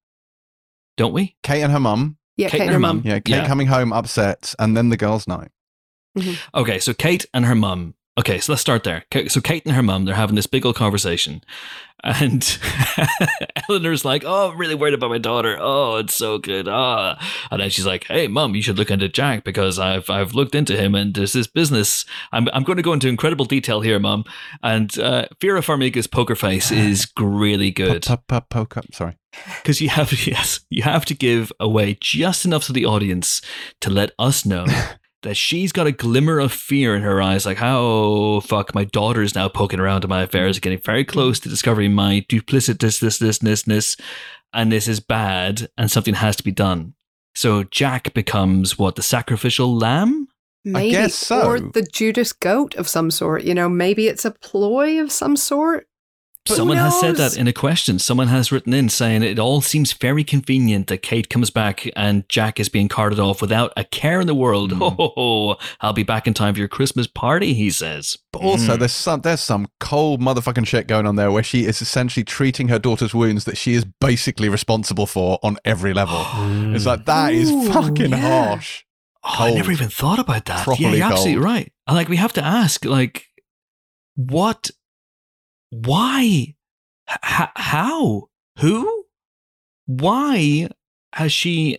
[0.96, 1.36] don't we?
[1.42, 2.18] Kate and her mum.
[2.36, 3.02] Yeah, Kate Kate and her mum.
[3.04, 3.46] Yeah, Kate Yeah.
[3.46, 5.50] coming home upset, and then the girls' night.
[6.54, 7.94] Okay, so Kate and her mum.
[8.18, 9.04] Okay, so let's start there.
[9.28, 11.42] So Kate and her mum, they're having this big old conversation,
[12.02, 12.58] and
[13.68, 15.56] Eleanor's like, "Oh, I'm really worried about my daughter.
[15.60, 16.66] Oh, it's so good.
[16.68, 17.18] Ah,"
[17.50, 20.54] and then she's like, "Hey, mum, you should look into Jack because I've I've looked
[20.54, 22.04] into him, and there's this business.
[22.32, 24.24] I'm I'm going to go into incredible detail here, mum."
[24.62, 28.92] And uh, Vera Farmiga's poker face is really good Po- po- po- Poke up.
[28.92, 29.16] Sorry.
[29.62, 33.40] because you have yes you have to give away just enough to the audience
[33.80, 34.66] to let us know
[35.22, 39.34] that she's got a glimmer of fear in her eyes like oh fuck my daughter's
[39.34, 43.38] now poking around in my affairs getting very close to discovering my duplicitous this this
[43.38, 43.96] this this
[44.52, 46.94] and this is bad and something has to be done
[47.34, 50.26] so jack becomes what the sacrificial lamb
[50.64, 50.90] Maybe.
[50.90, 51.46] guess so.
[51.46, 53.44] Or the Judas goat of some sort.
[53.44, 55.88] You know, maybe it's a ploy of some sort.
[56.46, 57.98] But Someone has said that in a question.
[57.98, 62.26] Someone has written in saying it all seems very convenient that Kate comes back and
[62.30, 64.72] Jack is being carted off without a care in the world.
[64.72, 64.78] Mm.
[64.78, 65.56] Ho ho ho!
[65.82, 68.16] I'll be back in time for your Christmas party, he says.
[68.32, 68.78] But also, Mm.
[68.80, 72.68] there's some there's some cold motherfucking shit going on there where she is essentially treating
[72.68, 76.24] her daughter's wounds that she is basically responsible for on every level.
[76.74, 78.16] it's like that is Ooh, fucking yeah.
[78.48, 78.84] harsh.
[79.22, 80.60] Oh, I never even thought about that.
[80.60, 81.70] yeah, Properly you're absolutely right.
[81.86, 83.26] And, Like we have to ask, like,
[84.16, 84.70] what,
[85.70, 86.54] why,
[87.10, 88.28] H- how,
[88.58, 89.04] who,
[89.86, 90.68] why
[91.14, 91.78] has she,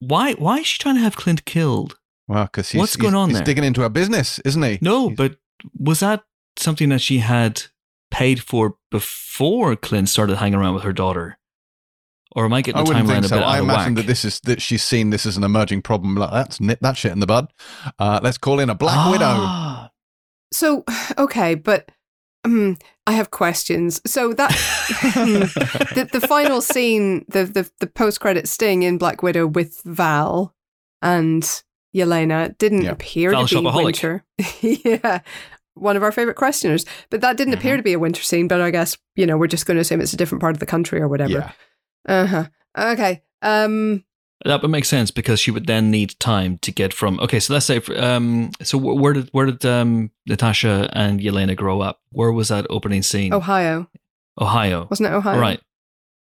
[0.00, 1.98] why, why is she trying to have Clint killed?
[2.28, 3.44] Well, because he's, What's going he's- on he's there?
[3.44, 4.78] digging into her business, isn't he?
[4.80, 5.36] No, He's- but
[5.78, 6.24] was that
[6.56, 7.62] something that she had
[8.10, 11.38] paid for before Clint started hanging around with her daughter?
[12.34, 13.36] Or am I getting I the wouldn't timeline think a so.
[13.36, 14.04] bit out I of imagine whack?
[14.04, 16.14] that this is that she's seen this as an emerging problem.
[16.14, 17.52] Like, let's nip that shit in the bud.
[17.98, 19.24] Uh, let's call in a Black Widow.
[19.26, 19.90] Ah.
[20.50, 20.82] So,
[21.18, 21.90] okay, but
[22.44, 24.00] um, I have questions.
[24.06, 24.50] So that
[25.94, 30.54] the, the final scene, the the, the post credit sting in Black Widow with Val
[31.00, 31.42] and
[31.94, 32.90] Yelena didn't Yeah.
[32.92, 34.24] appear Val to be winter.
[34.60, 35.20] yeah.
[35.74, 38.46] One of our favorite questioners, but that didn't appear to be a winter scene.
[38.46, 40.60] But I guess you know we're just going to assume it's a different part of
[40.60, 41.32] the country or whatever.
[41.32, 41.52] Yeah.
[42.06, 42.44] Uh huh.
[42.76, 43.22] Okay.
[43.40, 44.04] Um.
[44.44, 47.20] That would make sense because she would then need time to get from.
[47.20, 51.80] Okay, so let's say, um, so where did where did um, Natasha and Yelena grow
[51.80, 52.00] up?
[52.10, 53.32] Where was that opening scene?
[53.32, 53.88] Ohio,
[54.40, 54.86] Ohio.
[54.90, 55.38] wasn't it Ohio?
[55.38, 55.60] Right.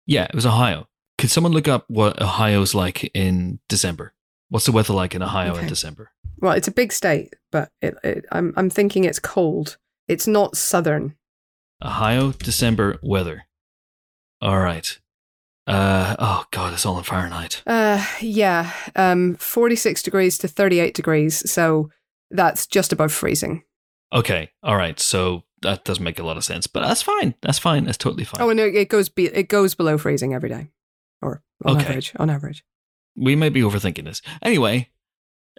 [0.05, 0.87] Yeah, it was Ohio.
[1.17, 4.13] Could someone look up what Ohio's like in December?
[4.49, 6.11] What's the weather like in Ohio in December?
[6.39, 9.77] Well, it's a big state, but it, it, I'm I'm thinking it's cold.
[10.07, 11.15] It's not southern.
[11.83, 13.45] Ohio December weather.
[14.41, 14.99] All right.
[15.71, 17.63] Uh oh god, it's all in Fahrenheit.
[17.65, 18.71] Uh, yeah.
[18.95, 21.49] Um, 46 degrees to 38 degrees.
[21.49, 21.89] So
[22.29, 23.63] that's just above freezing.
[24.13, 24.99] Okay, all right.
[24.99, 27.35] So that doesn't make a lot of sense, but that's fine.
[27.41, 27.85] That's fine.
[27.85, 28.41] That's totally fine.
[28.41, 30.67] Oh, and it goes be- it goes below freezing every day,
[31.21, 31.85] or on Okay.
[31.85, 32.11] average.
[32.17, 32.63] On average.
[33.15, 34.21] we may be overthinking this.
[34.41, 34.89] Anyway,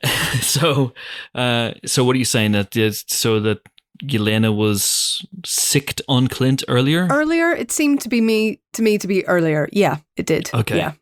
[0.41, 0.93] so
[1.35, 3.61] uh so what are you saying that is so that
[4.03, 7.07] Yelena was sicked on Clint earlier?
[7.11, 9.69] Earlier, it seemed to be me to me to be earlier.
[9.73, 10.51] Yeah, it did.
[10.53, 10.77] Okay.
[10.77, 10.93] Yeah.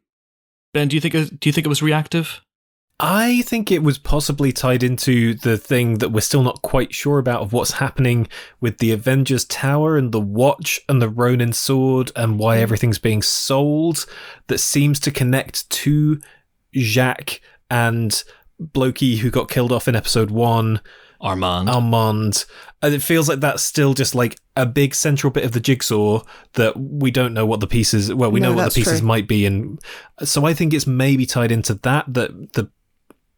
[0.74, 2.40] ben, do you think it, do you think it was reactive?
[3.03, 7.18] I think it was possibly tied into the thing that we're still not quite sure
[7.18, 8.29] about of what's happening
[8.61, 12.61] with the Avengers Tower and the Watch and the Ronin sword and why Mm.
[12.61, 14.05] everything's being sold
[14.48, 16.20] that seems to connect to
[16.76, 18.22] Jacques and
[18.61, 20.83] Blokey who got killed off in episode one,
[21.20, 21.68] Armand.
[21.68, 22.44] Armand.
[22.83, 26.22] And it feels like that's still just like a big central bit of the jigsaw
[26.54, 29.09] that we don't know what the pieces well, we No, know what the pieces true.
[29.09, 29.78] might be and
[30.22, 32.70] so I think it's maybe tied into that that the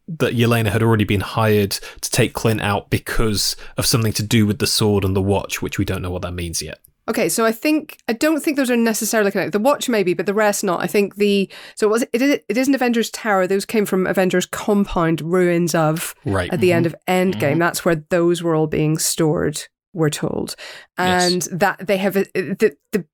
[0.07, 4.45] that Yelena had already been hired to take Clint out because of something to do
[4.45, 6.79] with the sword and the watch, which we don't know what that means yet.
[7.09, 9.51] Okay, so I think I don't think those are necessarily connected.
[9.51, 10.81] The watch maybe, but the rest not.
[10.81, 13.45] I think the so it was it is it isn't Avengers Tower.
[13.45, 16.51] Those came from Avengers Compound ruins of Right.
[16.53, 17.55] at the end of Endgame.
[17.55, 17.59] Mhm.
[17.59, 19.61] That's where those were all being stored.
[19.95, 20.55] We're told,
[20.97, 23.05] and that they have the the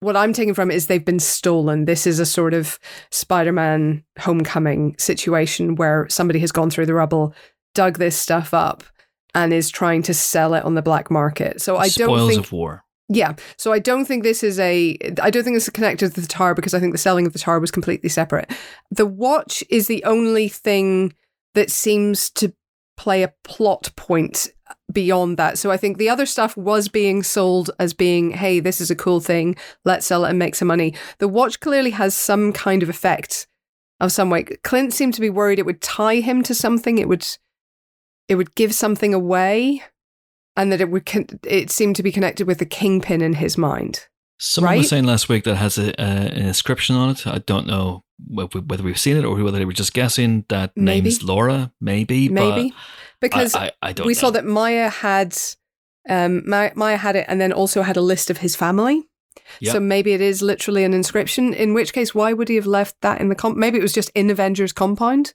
[0.00, 1.84] what I'm taking from it is they've been stolen.
[1.84, 2.78] This is a sort of
[3.10, 7.34] Spider-Man Homecoming situation where somebody has gone through the rubble,
[7.74, 8.82] dug this stuff up,
[9.34, 11.60] and is trying to sell it on the black market.
[11.60, 12.82] So I don't Spoils think of war.
[13.12, 13.34] Yeah.
[13.56, 16.26] So I don't think this is a I don't think this is connected to the
[16.28, 18.50] tower because I think the selling of the tower was completely separate.
[18.90, 21.12] The watch is the only thing
[21.54, 22.54] that seems to
[22.96, 24.52] play a plot point
[24.92, 25.58] beyond that.
[25.58, 28.96] So I think the other stuff was being sold as being, hey, this is a
[28.96, 30.94] cool thing, let's sell it and make some money.
[31.18, 33.48] The watch clearly has some kind of effect
[33.98, 34.44] of some way.
[34.62, 37.26] Clint seemed to be worried it would tie him to something, it would
[38.28, 39.82] it would give something away
[40.56, 43.56] and that it would con- it seemed to be connected with the kingpin in his
[43.58, 44.06] mind.
[44.38, 44.78] Someone Right?
[44.78, 47.26] was saying last week that has a, uh, an inscription on it.
[47.26, 50.44] I don't know wh- whether we've seen it or whether they were just guessing.
[50.48, 51.02] That Maybe.
[51.10, 52.28] name's Laura, maybe.
[52.30, 52.70] Maybe
[53.20, 54.18] but because I, I, I don't we know.
[54.18, 55.36] saw that Maya had
[56.08, 59.06] um Maya, Maya had it and then also had a list of his family.
[59.60, 59.72] Yep.
[59.74, 61.52] So maybe it is literally an inscription.
[61.52, 63.56] In which case, why would he have left that in the comp?
[63.58, 65.34] Maybe it was just in Avengers compound.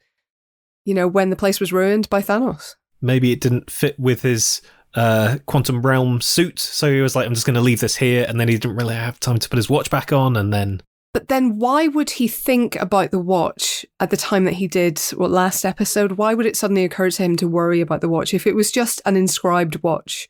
[0.84, 2.74] You know, when the place was ruined by Thanos.
[3.02, 4.62] Maybe it didn't fit with his
[4.96, 8.26] uh, quantum realm suit, so he was like, "I'm just going to leave this here,"
[8.28, 10.82] and then he didn't really have time to put his watch back on, and then
[11.14, 15.00] But then why would he think about the watch at the time that he did
[15.16, 16.14] what last episode?
[16.14, 18.72] Why would it suddenly occur to him to worry about the watch if it was
[18.72, 20.28] just an inscribed watch?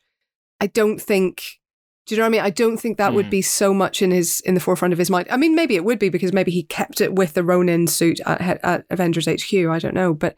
[0.61, 1.59] I don't think
[2.07, 2.41] do you know what I mean?
[2.41, 3.29] I don't think that would Hmm.
[3.31, 5.27] be so much in his in the forefront of his mind.
[5.31, 8.19] I mean, maybe it would be because maybe he kept it with the Ronin suit
[8.27, 9.51] at, at Avengers HQ.
[9.67, 10.35] I don't know, but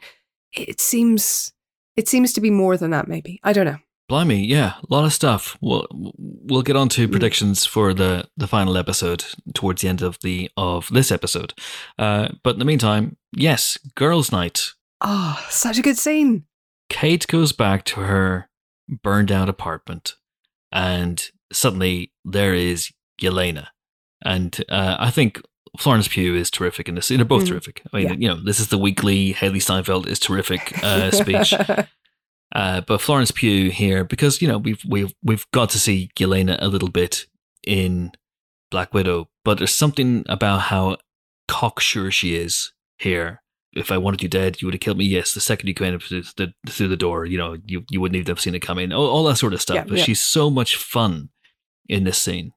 [0.56, 1.52] it seems
[1.98, 3.10] it seems to be more than that.
[3.10, 3.80] Maybe I don't know.
[4.10, 5.58] Blimey, yeah, a lot of stuff.
[5.62, 6.92] We'll we'll get on Mm.
[6.92, 11.54] to predictions for the the final episode towards the end of the of this episode.
[12.00, 14.72] Uh, but in the meantime, yes, girls' night.
[15.02, 16.46] Oh, such a good scene.
[16.90, 18.50] Kate goes back to her
[19.04, 20.16] burned out apartment,
[20.72, 22.92] and suddenly there is
[23.22, 23.68] Yelena,
[24.24, 25.42] and uh, I think
[25.78, 27.10] Florence Pugh is terrific in this.
[27.10, 27.50] They're both Mm.
[27.50, 27.82] terrific.
[27.92, 28.14] I mean, Yeah.
[28.18, 31.54] you know, this is the weekly Hailee Steinfeld is terrific uh, speech.
[32.56, 36.58] Uh, but Florence Pugh here, because you know we've we've we've got to see Yelena
[36.62, 37.26] a little bit
[37.66, 38.12] in
[38.72, 40.98] Black Widow, but there's something about how
[41.48, 43.42] cocksure she is here.
[43.74, 45.06] If I wanted you dead, you would have killed me.
[45.06, 48.02] Yes, the second you came in through the, through the door, you know, you you
[48.02, 48.92] wouldn't even have seen it coming.
[48.92, 49.76] All, all that sort of stuff.
[49.76, 50.04] Yeah, but yeah.
[50.04, 51.30] she's so much fun
[51.88, 52.54] in this scene.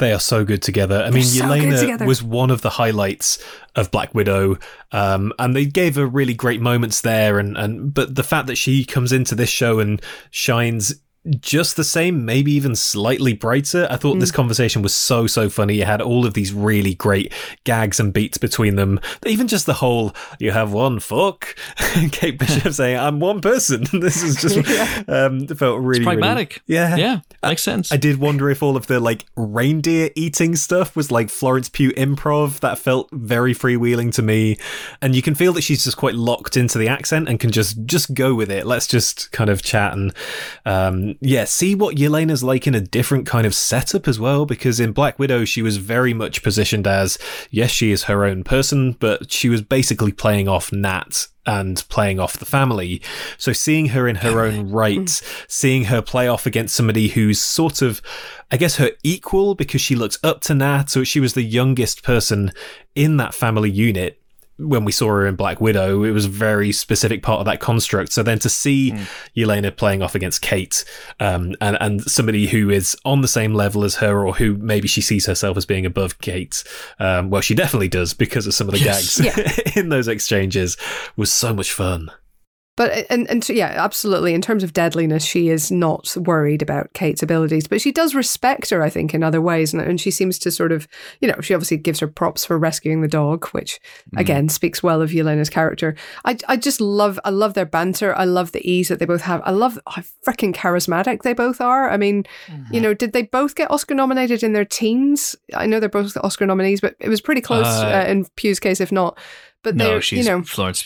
[0.00, 0.96] They are so good together.
[0.96, 3.38] I They're mean, so Yelena was one of the highlights
[3.76, 4.56] of Black Widow,
[4.92, 7.38] um, and they gave her really great moments there.
[7.38, 10.94] And, and but the fact that she comes into this show and shines
[11.38, 13.86] just the same, maybe even slightly brighter.
[13.90, 14.20] I thought Mm.
[14.20, 15.74] this conversation was so so funny.
[15.76, 17.32] You had all of these really great
[17.64, 18.98] gags and beats between them.
[19.26, 21.54] Even just the whole "you have one fuck,"
[22.12, 25.02] Kate Bishop saying "I'm one person." this is just Yeah.
[25.08, 26.62] um, felt really It's pragmatic.
[26.66, 27.92] Really, yeah, Yeah, makes sense.
[27.92, 31.92] I did wonder if all of the like reindeer eating stuff was like Florence Pugh
[31.92, 32.60] improv.
[32.60, 34.56] That felt very freewheeling to me,
[35.02, 37.84] and you can feel that she's just quite locked into the accent and can just
[37.84, 38.66] just go with it.
[38.66, 40.14] Let's just kind of chat and
[40.64, 44.46] um, yeah, see what Yelena's like in a different kind of setup as well.
[44.46, 47.18] Because in Black Widow, she was very much positioned as
[47.50, 52.20] yes, she is her own person, but she was basically playing off Nat and playing
[52.20, 53.02] off the family.
[53.38, 55.08] So seeing her in her own right,
[55.48, 58.00] seeing her play off against somebody who's sort of,
[58.50, 60.90] I guess, her equal because she looks up to Nat.
[60.90, 62.52] So she was the youngest person
[62.94, 64.19] in that family unit.
[64.60, 67.60] When we saw her in Black Widow, it was a very specific part of that
[67.60, 68.12] construct.
[68.12, 68.92] So then to see
[69.36, 70.84] Yelena playing off against Kate,
[71.18, 74.86] um, and and somebody who is on the same level as her, or who maybe
[74.88, 76.62] she sees herself as being above Kate,
[76.98, 79.20] um, well, she definitely does because of some of the Yes.
[79.20, 80.76] gags in those exchanges,
[81.16, 82.10] was so much fun.
[82.76, 84.32] But and and so, yeah, absolutely.
[84.32, 88.70] In terms of deadliness, she is not worried about Kate's abilities, but she does respect
[88.70, 90.88] her, I think, in other ways, and, and she seems to sort of,
[91.20, 93.80] you know, she obviously gives her props for rescuing the dog, which
[94.14, 94.20] Mm.
[94.20, 95.94] again speaks well of Yelena's character.
[96.24, 98.16] I I just love I love their banter.
[98.16, 99.42] I love the ease that they both have.
[99.44, 101.90] I love how freaking charismatic they both are.
[101.90, 102.74] I mean, Mm-hmm.
[102.74, 105.36] you know, did they both get Oscar nominated in their teens?
[105.54, 108.60] I know they're both Oscar nominees, but it was pretty close Uh, uh, in Pugh's
[108.60, 109.18] case, if not.
[109.62, 110.82] But no, she's you know, Florence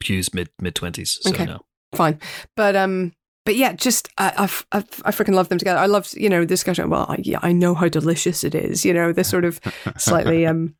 [0.00, 1.18] Pugh's mid mid twenties.
[1.22, 1.46] So Okay.
[1.46, 1.60] no.
[1.94, 2.20] fine.
[2.56, 3.12] But um,
[3.46, 4.32] but yeah, just I
[4.72, 5.78] I, I, I freaking love them together.
[5.80, 6.90] I loved you know this discussion.
[6.90, 8.84] Well, I, yeah, I know how delicious it is.
[8.84, 9.60] You know, this sort of
[9.96, 10.74] slightly um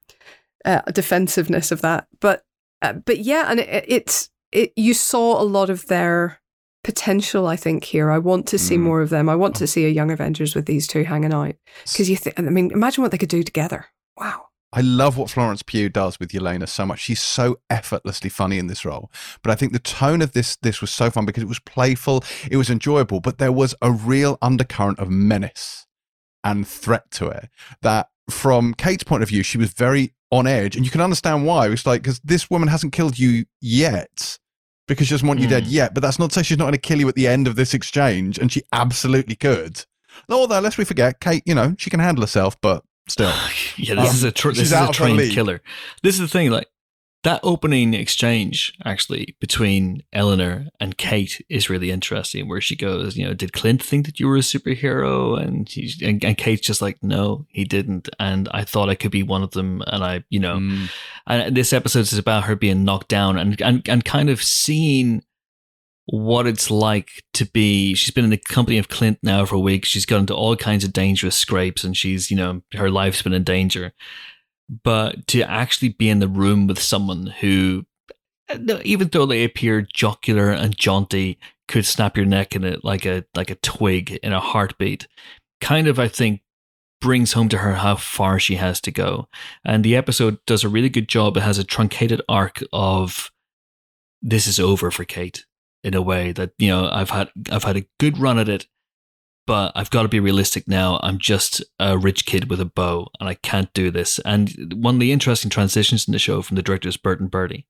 [0.65, 2.07] uh, defensiveness of that.
[2.21, 2.45] But
[2.83, 4.73] uh, but yeah, and it, it's it.
[4.77, 6.41] You saw a lot of their
[6.85, 7.47] potential.
[7.47, 8.11] I think here.
[8.11, 8.81] I want to see Mm.
[8.81, 9.29] more of them.
[9.31, 12.39] I want to see a Young Avengers with these two hanging out because you think.
[12.39, 13.87] I mean, imagine what they could do together.
[14.19, 14.48] Wow.
[14.73, 17.01] I love what Florence Pugh does with Yelena so much.
[17.01, 19.11] She's so effortlessly funny in this role.
[19.43, 22.23] But I think the tone of this this was so fun because it was playful,
[22.51, 25.87] it was enjoyable, but there was a real undercurrent of menace
[26.45, 27.49] and threat to it.
[27.81, 31.47] That from Kate's point of view, she was very on edge, and you can understand
[31.47, 31.69] why.
[31.69, 34.39] It's like because this woman hasn't killed you yet.
[34.87, 35.51] Because she doesn't want you Mm.
[35.51, 37.27] dead yet, but that's not to say she's not going to kill you at the
[37.27, 39.85] end of this exchange, and she absolutely could.
[40.31, 43.33] Although, lest we forget, Kate, you know, she can handle herself, but still.
[43.77, 45.61] yeah, this Um, is a tr- this is a trained killer.
[46.03, 46.69] This is the thing, like
[47.25, 52.49] that opening exchange actually between Eleanor and Kate is really interesting.
[52.49, 55.37] Where she goes, you know, did Clint think that you were a superhero?
[55.37, 58.09] And he, and, and Kate's just like, no, he didn't.
[58.21, 59.83] And I thought I could be one of them.
[59.89, 60.89] And I, you know, Mm.
[61.27, 65.25] and this episode is about her being knocked down and, and, and kind of seeing
[66.11, 69.61] what it's like to be she's been in the company of clint now for a
[69.61, 69.85] week.
[69.85, 73.35] she's got into all kinds of dangerous scrapes and she's you know her life's been
[73.35, 73.93] in danger.
[74.85, 77.87] But to actually be in the room with someone who
[78.85, 83.25] even though they appear jocular and jaunty could snap your neck in it like a
[83.35, 85.07] like a twig in a heartbeat
[85.61, 86.41] kind of i think
[87.01, 89.29] brings home to her how far she has to go.
[89.65, 91.37] And the episode does a really good job.
[91.37, 93.31] It has a truncated arc of
[94.21, 95.45] this is over for kate
[95.85, 98.67] in a way that you know i've had i've had a good run at it
[99.49, 101.01] but i've got to be realistic now.
[101.03, 104.19] I'm just a rich kid with a bow and i can't do this.
[104.21, 107.67] And one of the interesting transitions in the show from the directors bert and Bertie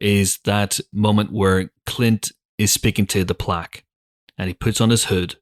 [0.00, 3.84] is that moment where clint is speaking to the plaque
[4.36, 5.36] and he puts on his hood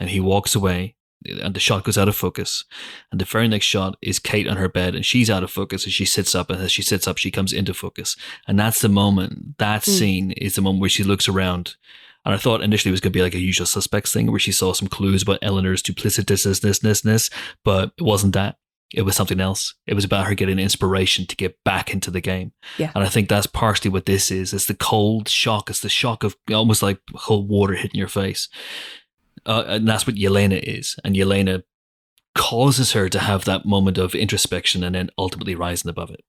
[0.00, 0.96] and he walks away
[1.42, 2.64] and the shot goes out of focus
[3.10, 5.84] and the very next shot is kate on her bed and she's out of focus
[5.84, 8.80] and she sits up and as she sits up she comes into focus and that's
[8.80, 9.98] the moment that Mm.
[9.98, 11.76] scene is the moment where she looks around
[12.24, 14.40] and I thought initially it was going to be like a usual suspects thing where
[14.40, 17.30] she saw some clues about Eleanor's duplicitousness, this this this
[17.64, 18.56] but it wasn't that.
[18.94, 19.74] It was something else.
[19.88, 22.52] It was about her getting inspiration to get back into the game.
[22.78, 22.92] Yeah.
[22.94, 24.52] And I think that's partially what this is.
[24.54, 25.68] It's the cold shock.
[25.68, 28.48] It's the shock of almost like cold water hitting your face.
[29.46, 30.96] Uh, and that's what Yelena is.
[31.04, 31.62] And Yelena
[32.34, 36.24] causes her to have that moment of introspection and then ultimately rising above it.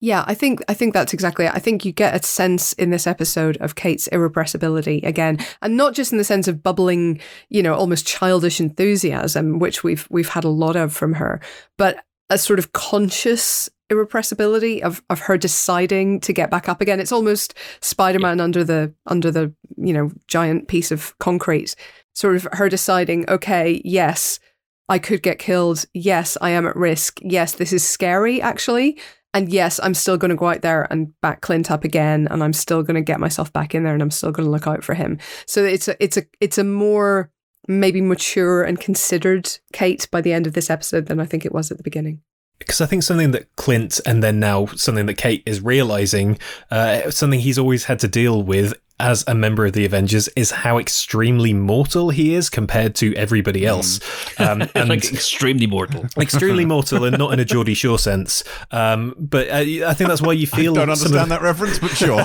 [0.00, 1.52] Yeah, I think I think that's exactly it.
[1.54, 5.94] I think you get a sense in this episode of Kate's irrepressibility again, and not
[5.94, 10.44] just in the sense of bubbling, you know, almost childish enthusiasm, which we've we've had
[10.44, 11.40] a lot of from her,
[11.78, 17.00] but a sort of conscious irrepressibility of of her deciding to get back up again.
[17.00, 21.74] It's almost Spider-Man under the under the, you know, giant piece of concrete.
[22.16, 24.40] Sort of her deciding, okay, yes,
[24.88, 25.84] I could get killed.
[25.94, 27.20] Yes, I am at risk.
[27.22, 28.98] Yes, this is scary actually.
[29.34, 32.42] And yes, I'm still going to go out there and back Clint up again, and
[32.42, 34.66] I'm still going to get myself back in there, and I'm still going to look
[34.66, 35.18] out for him.
[35.46, 37.30] So it's a it's a it's a more
[37.68, 41.52] maybe mature and considered Kate by the end of this episode than I think it
[41.52, 42.22] was at the beginning.
[42.58, 46.38] because I think something that Clint and then now something that Kate is realizing,
[46.70, 50.50] uh, something he's always had to deal with as a member of the Avengers is
[50.50, 54.00] how extremely mortal he is compared to everybody else.
[54.38, 56.04] Um, and like extremely mortal.
[56.20, 58.44] extremely mortal and not in a Geordie Shore sense.
[58.70, 61.40] Um, but uh, I think that's why you I feel don't some of- understand that
[61.42, 62.24] reference, but sure.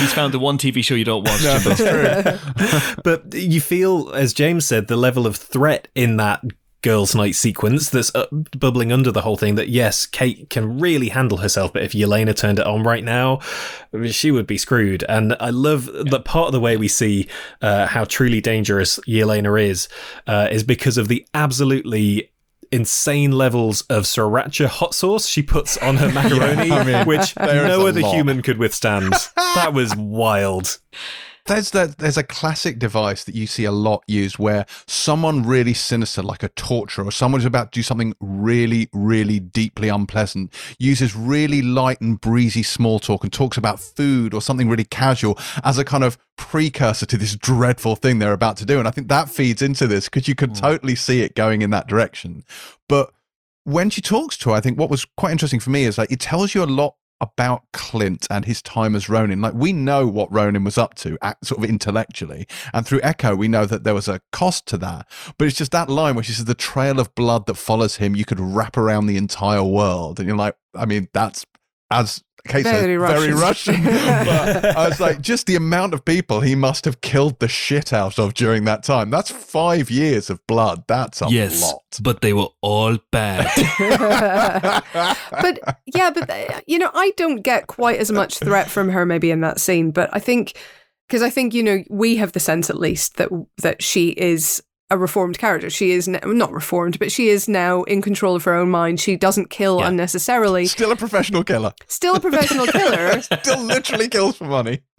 [0.00, 1.42] He's found the one TV show you don't watch.
[1.42, 2.94] no, that's true.
[3.04, 6.42] but you feel, as James said, the level of threat in that
[6.82, 8.26] girls' night sequence that's uh,
[8.58, 9.54] bubbling under the whole thing.
[9.54, 13.40] That yes, Kate can really handle herself, but if Yelena turned it on right now,
[14.06, 15.04] she would be screwed.
[15.08, 17.28] And I love that part of the way we see
[17.60, 19.88] uh, how truly dangerous Yelena is
[20.26, 22.30] uh, is because of the absolutely
[22.72, 27.86] insane levels of sriracha hot sauce she puts on her macaroni, I mean, which no
[27.86, 28.14] other lot.
[28.14, 29.12] human could withstand.
[29.36, 30.78] that was wild.
[31.46, 31.98] There's that.
[31.98, 36.44] There's a classic device that you see a lot used where someone really sinister, like
[36.44, 41.60] a torturer, or someone who's about to do something really, really deeply unpleasant, uses really
[41.60, 45.84] light and breezy small talk and talks about food or something really casual as a
[45.84, 48.78] kind of precursor to this dreadful thing they're about to do.
[48.78, 50.60] And I think that feeds into this because you could Mm.
[50.60, 52.44] totally see it going in that direction.
[52.88, 53.10] But
[53.64, 56.12] when she talks to her, I think what was quite interesting for me is like
[56.12, 59.40] it tells you a lot about Clint and his time as Ronin.
[59.40, 63.48] Like we know what Ronin was up to, sort of intellectually, and through Echo, we
[63.48, 65.08] know that there was a cost to that.
[65.38, 68.16] But it's just that line where she says, "The trail of blood that follows him,
[68.16, 71.46] you could wrap around the entire world," and you're like, I mean, that's
[71.90, 73.84] as Kate says, Very very Russian.
[73.84, 73.84] Russian.
[73.84, 77.92] but I was like, just the amount of people he must have killed the shit
[77.92, 79.10] out of during that time.
[79.10, 80.84] That's five years of blood.
[80.88, 81.82] That's a yes, lot.
[82.02, 83.46] but they were all bad.
[85.30, 89.06] but yeah, but uh, you know, I don't get quite as much threat from her
[89.06, 90.58] maybe in that scene, but I think
[91.08, 93.28] because I think you know we have the sense at least that
[93.58, 94.62] that she is
[94.92, 95.70] a reformed character.
[95.70, 99.00] She is n- not reformed, but she is now in control of her own mind.
[99.00, 99.88] She doesn't kill Yeah.
[99.88, 100.66] unnecessarily.
[100.66, 101.72] Still a professional killer.
[101.88, 103.20] Still a professional killer.
[103.22, 104.82] Still literally kills for money.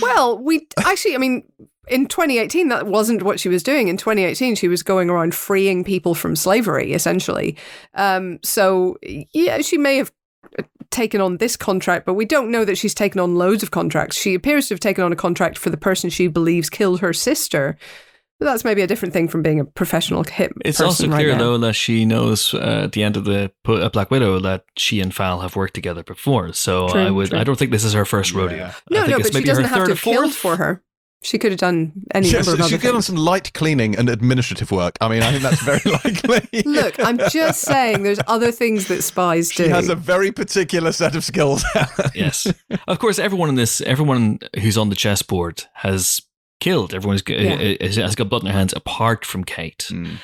[0.00, 1.42] Well, we actually, I mean,
[1.88, 3.88] in 2018, that wasn't what she was doing.
[3.88, 7.56] In 2018, she was going around freeing people from slavery, essentially.
[7.94, 10.12] Um, so, yeah, she may have
[10.58, 13.72] uh, taken on this contract, but we don't know that she's taken on loads of
[13.72, 14.16] contracts.
[14.16, 17.12] She appears to have taken on a contract for the person she believes killed her
[17.12, 17.76] sister.
[18.40, 20.52] But that's maybe a different thing from being a professional hit.
[20.64, 21.38] It's also clear, now.
[21.38, 24.64] though, that she knows uh, at the end of the po- uh, Black Widow that
[24.78, 26.52] she and Val have worked together before.
[26.54, 27.28] So True, I would.
[27.30, 27.38] true.
[27.38, 28.56] I don't think this is her first rodeo.
[28.56, 28.72] Yeah.
[28.90, 30.34] No, I think no, it's but she doesn't her have third to or have killed
[30.34, 30.36] fourth.
[30.36, 30.82] for her.
[31.22, 33.04] She could have done any Yes, number of she's other good on things.
[33.08, 34.96] some light cleaning and administrative work.
[35.02, 35.82] I mean, I think that's very
[36.40, 36.62] likely.
[36.62, 39.64] Look, I'm just saying there's other things that spies do.
[39.64, 41.62] she has a very particular set of skills.
[42.14, 42.46] yes,
[42.88, 43.18] of course.
[43.18, 46.22] Everyone in this, everyone who's on the chessboard has
[46.60, 46.94] killed.
[46.94, 47.74] Everyone's g- Yeah.
[47.80, 50.18] has has got blood in their hands, apart from Kate, Mm.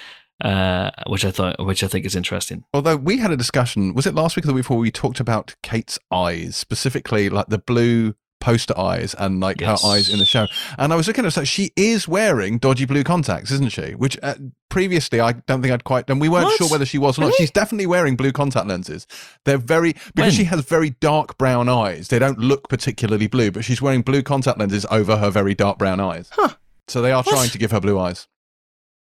[0.45, 2.64] uh, which I thought, which I think is interesting.
[2.74, 4.78] Although we had a discussion, was it last week or the week before?
[4.78, 9.82] We talked about Kate's eyes, specifically like the blue poster eyes and like Yes.
[9.82, 10.47] her eyes in the show.
[10.78, 13.93] And I was looking at it, so she is wearing dodgy blue contacts, isn't she?
[13.93, 14.34] Which uh,
[14.68, 16.57] previously I don't think I'd quite, and we weren't What?
[16.59, 17.26] sure whether she was or not.
[17.28, 17.37] Really?
[17.39, 19.07] She's definitely wearing blue contact lenses.
[19.45, 20.30] They're very, because When?
[20.32, 24.22] she has very dark brown eyes, they don't look particularly blue, but she's wearing blue
[24.22, 26.28] contact lenses over her very dark brown eyes.
[26.32, 26.51] Huh.
[26.89, 27.32] So they are What?
[27.32, 28.28] trying to give her blue eyes.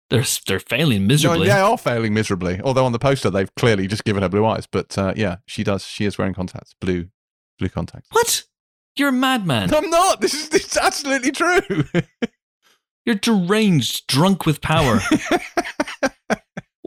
[0.08, 1.48] They're they're failing No, miserably.
[1.48, 2.60] they are failing miserably.
[2.62, 4.64] Although on the poster they've clearly just given her blue eyes.
[4.64, 5.84] But uh, yeah, she does.
[5.84, 7.08] She is wearing contacts, blue,
[7.58, 8.08] blue contacts.
[8.12, 8.44] What?
[8.98, 9.74] You're a madman.
[9.74, 10.20] I'm not.
[10.20, 11.60] This is this is absolutely true.
[13.04, 15.00] You're deranged, drunk with power.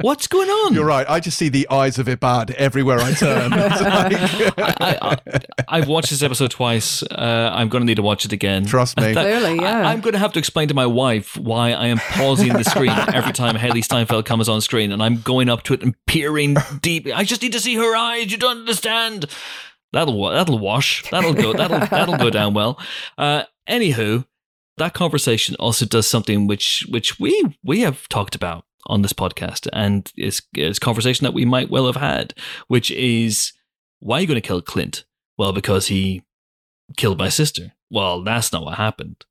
[0.01, 0.73] What's going on?
[0.73, 1.05] You're right.
[1.09, 3.51] I just see the eyes of Ibad everywhere I turn.
[3.59, 7.03] Like- I, I, I've watched this episode twice.
[7.03, 8.65] Uh, I'm going to need to watch it again.
[8.65, 9.11] Trust me.
[9.11, 9.87] Clearly, yeah.
[9.87, 12.63] I, am going to have to explain to my wife why I am pausing the
[12.63, 15.95] screen every time Hailee Steinfeld comes on screen, and I'm going up to it and
[16.07, 17.07] peering deep.
[17.13, 18.31] I just need to see her eyes.
[18.31, 19.25] You don't understand.
[19.93, 21.03] That'll that'll wash.
[21.09, 21.53] That'll go.
[21.53, 22.79] That'll that'll go down well.
[23.17, 24.25] Uh, anywho,
[24.77, 29.67] that conversation also does something which which we we have talked about on this podcast,
[29.73, 32.33] and is is conversation that we might well have had,
[32.67, 33.53] which is
[33.99, 35.05] why are you going to kill Clint?
[35.37, 36.23] Well, because he
[36.97, 37.73] killed my sister.
[37.89, 39.25] Well, that's not what happened.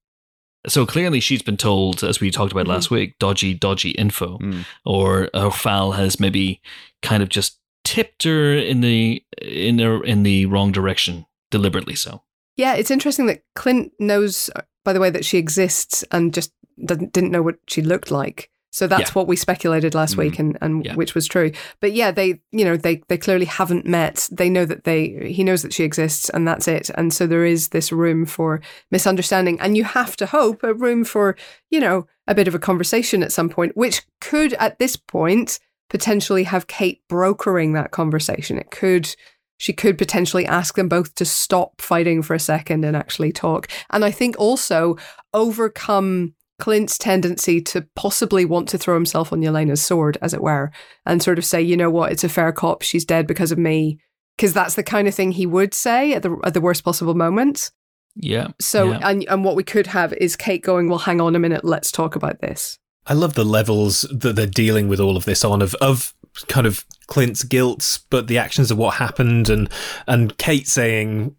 [0.66, 2.70] So clearly, she's been told, as we talked about Mhm.
[2.70, 4.64] last week, dodgy, dodgy info, Mm.
[4.84, 6.60] or or Val has maybe
[7.00, 7.57] kind of just
[7.94, 11.94] tipped her in the in the in the wrong direction deliberately.
[11.94, 12.22] So
[12.56, 16.52] Yeah, it's interesting that Clint knows, uh, by the way, that she exists and just
[16.84, 18.50] didn't, didn't know what she looked like.
[18.70, 19.14] So that's Yeah.
[19.14, 20.18] what we speculated last Mm.
[20.18, 20.94] week, and, and Yeah.
[20.96, 21.50] which was true.
[21.80, 24.28] But yeah, they, you know, they they clearly haven't met.
[24.30, 26.90] They know that they he knows that she exists, and that's it.
[26.98, 28.60] And so there is this room for
[28.90, 31.34] misunderstanding, and you have to hope a room for
[31.70, 35.58] you know a bit of a conversation at some point, which could at this point
[35.90, 38.58] potentially have Kate brokering that conversation.
[38.58, 39.14] It could
[39.60, 43.66] she could potentially ask them both to stop fighting for a second and actually talk.
[43.90, 44.96] And I think also
[45.34, 50.70] overcome Clint's tendency to possibly want to throw himself on Yelena's sword, as it were,
[51.06, 52.82] and sort of say, you know what, it's a fair cop.
[52.82, 53.98] She's dead because of me.
[54.36, 57.14] Because that's the kind of thing he would say at the at the worst possible
[57.14, 57.70] moment.
[58.14, 59.00] yeah, So, Yeah.
[59.02, 61.90] and and what we could have is Kate going, "Well, hang on a minute, let's
[61.92, 62.78] talk about this."
[63.08, 66.12] I love the levels that they're dealing with all of this on of of
[66.46, 69.68] kind of Clint's guilt, but the actions of what happened, and
[70.06, 71.34] and Kate saying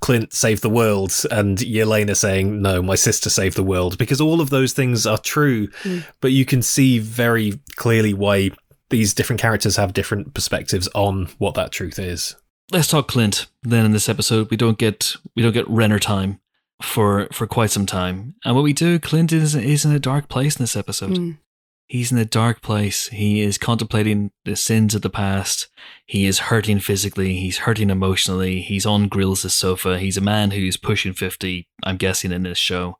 [0.00, 4.40] Clint saved the world, and Yelena saying no, my sister saved the world, because all
[4.40, 6.04] of those things are true, Mm.
[6.22, 8.50] but you can see very clearly why
[8.88, 12.34] these different characters have different perspectives on what that truth is.
[12.72, 13.46] let's talk Clint.
[13.62, 16.39] Then in this episode, we don't get we don't get Renner time.
[16.82, 18.34] For for quite some time.
[18.44, 21.12] And what we do, Clint is is in a dark place in this episode.
[21.12, 21.38] Mm.
[21.86, 23.08] He's in a dark place.
[23.08, 25.66] He is contemplating the sins of the past.
[26.06, 27.34] He is hurting physically.
[27.34, 28.60] He's hurting emotionally.
[28.60, 29.98] He's on Grills' sofa.
[29.98, 32.98] He's a man who's pushing 50, I'm guessing, in this show.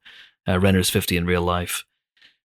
[0.49, 1.85] Uh, Renner's 50 in real life.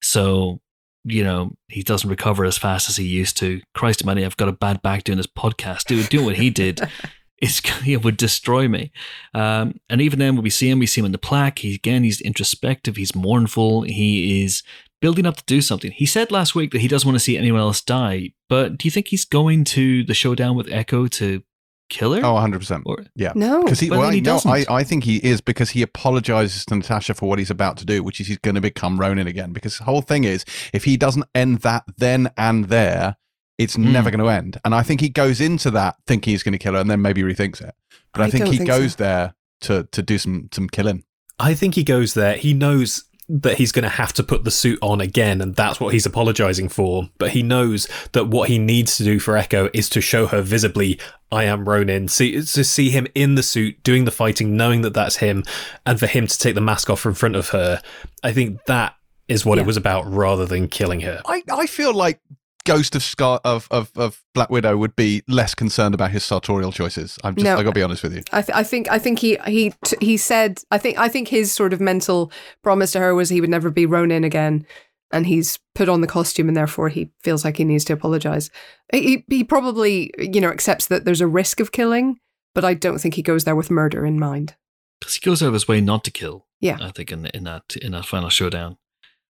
[0.02, 0.60] So,
[1.02, 3.62] you know, he doesn't recover as fast as he used to.
[3.74, 5.84] Christ almighty, I've got a bad back doing this podcast.
[5.84, 6.78] Dude, doing what he did
[7.44, 8.92] is it would destroy me.
[9.34, 11.60] Um, and even then, when we see him, we see him in the plaque.
[11.60, 12.96] He again, he's introspective.
[12.96, 13.82] He's mournful.
[13.82, 14.62] He is
[15.00, 15.92] building up to do something.
[15.92, 18.32] He said last week that he doesn't want to see anyone else die.
[18.48, 21.42] But do you think he's going to the showdown with Echo to
[21.90, 22.20] kill her?
[22.24, 22.82] Oh, 100%.
[22.86, 23.32] Or- yeah.
[23.34, 23.62] No.
[23.62, 24.70] Because he, But well, he no, I, doesn't.
[24.70, 28.02] I think he is because he apologizes to Natasha for what he's about to do,
[28.02, 29.52] which is he's going to become Ronin again.
[29.52, 33.16] Because the whole thing is, if he doesn't end that then and there,
[33.58, 33.92] it's Hmm.
[33.92, 34.60] never going to end.
[34.64, 37.02] And I think he goes into that thinking he's going to kill her and then
[37.02, 37.74] maybe rethinks it.
[38.12, 39.04] But I, I think he think goes so.
[39.04, 41.04] there to, to do some, some killing.
[41.38, 42.36] I think he goes there.
[42.36, 45.80] He knows that he's going to have to put the suit on again, and that's
[45.80, 47.08] what he's apologizing for.
[47.16, 50.42] But he knows that what he needs to do for Echo is to show her
[50.42, 51.00] visibly,
[51.32, 52.08] I am Ronin.
[52.08, 55.42] See, to see him in the suit, doing the fighting, knowing that that's him,
[55.86, 57.80] and for him to take the mask off in front of her.
[58.22, 58.94] I think that
[59.26, 59.62] is what Yeah.
[59.64, 61.22] it was about rather than killing her.
[61.24, 62.20] I, I feel like
[62.66, 66.72] Ghost of Scar of, of, of Black Widow would be less concerned about his sartorial
[66.72, 67.18] choices.
[67.22, 67.54] I'm just No.
[67.56, 68.22] I got to be honest with you.
[68.32, 71.28] I, th- I think I think he he t- he said I think I think
[71.28, 74.66] his sort of mental promise to her was he would never be Ronin again,
[75.12, 78.50] and he's put on the costume and therefore he feels like he needs to apologize.
[78.92, 82.18] He he probably you know accepts that there's a risk of killing,
[82.54, 84.54] but I don't think he goes there with murder in mind.
[85.00, 86.46] because he goes out of his way not to kill.
[86.60, 86.78] Yeah.
[86.80, 88.78] I think in in that in that final showdown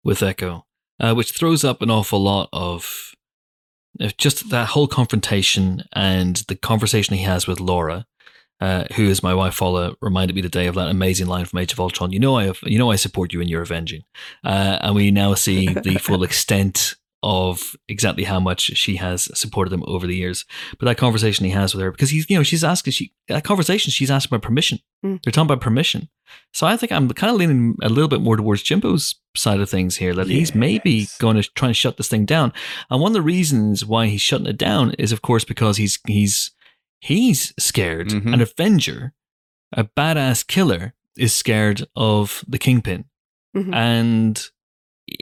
[0.03, 0.65] with Echo,
[0.99, 3.15] uh, which throws up an awful lot of of
[4.17, 8.07] just that whole confrontation and the conversation he has with Laura,
[8.61, 9.59] uh, who is my wife.
[9.59, 12.13] Paula reminded me today of that amazing line from Age of Ultron.
[12.13, 14.03] You know, I have, you know, I support you in your avenging,
[14.45, 16.95] uh, and we now see the full extent
[17.31, 20.47] of exactly how much she has supported him over the years.
[20.79, 23.45] But that conversation he has with her, because he's, you know, she's asking, she that
[23.45, 24.79] conversation, she's asking about permission.
[25.05, 25.23] Mm.
[25.23, 26.09] They're talking about permission.
[26.55, 29.69] So I think I'm kind of leaning a little bit more towards Jimbo's side of
[29.69, 32.53] things here, that he's maybe going to try and shut this thing down.
[32.91, 35.99] And one of the reasons why he's shutting it down is, of course, because he's
[36.07, 36.51] he's
[37.01, 38.09] he's scared.
[38.09, 38.33] Mhm.
[38.33, 39.13] An Avenger,
[39.73, 43.05] a badass killer, is scared of the Kingpin,
[43.55, 43.75] Mhm.
[43.75, 44.49] and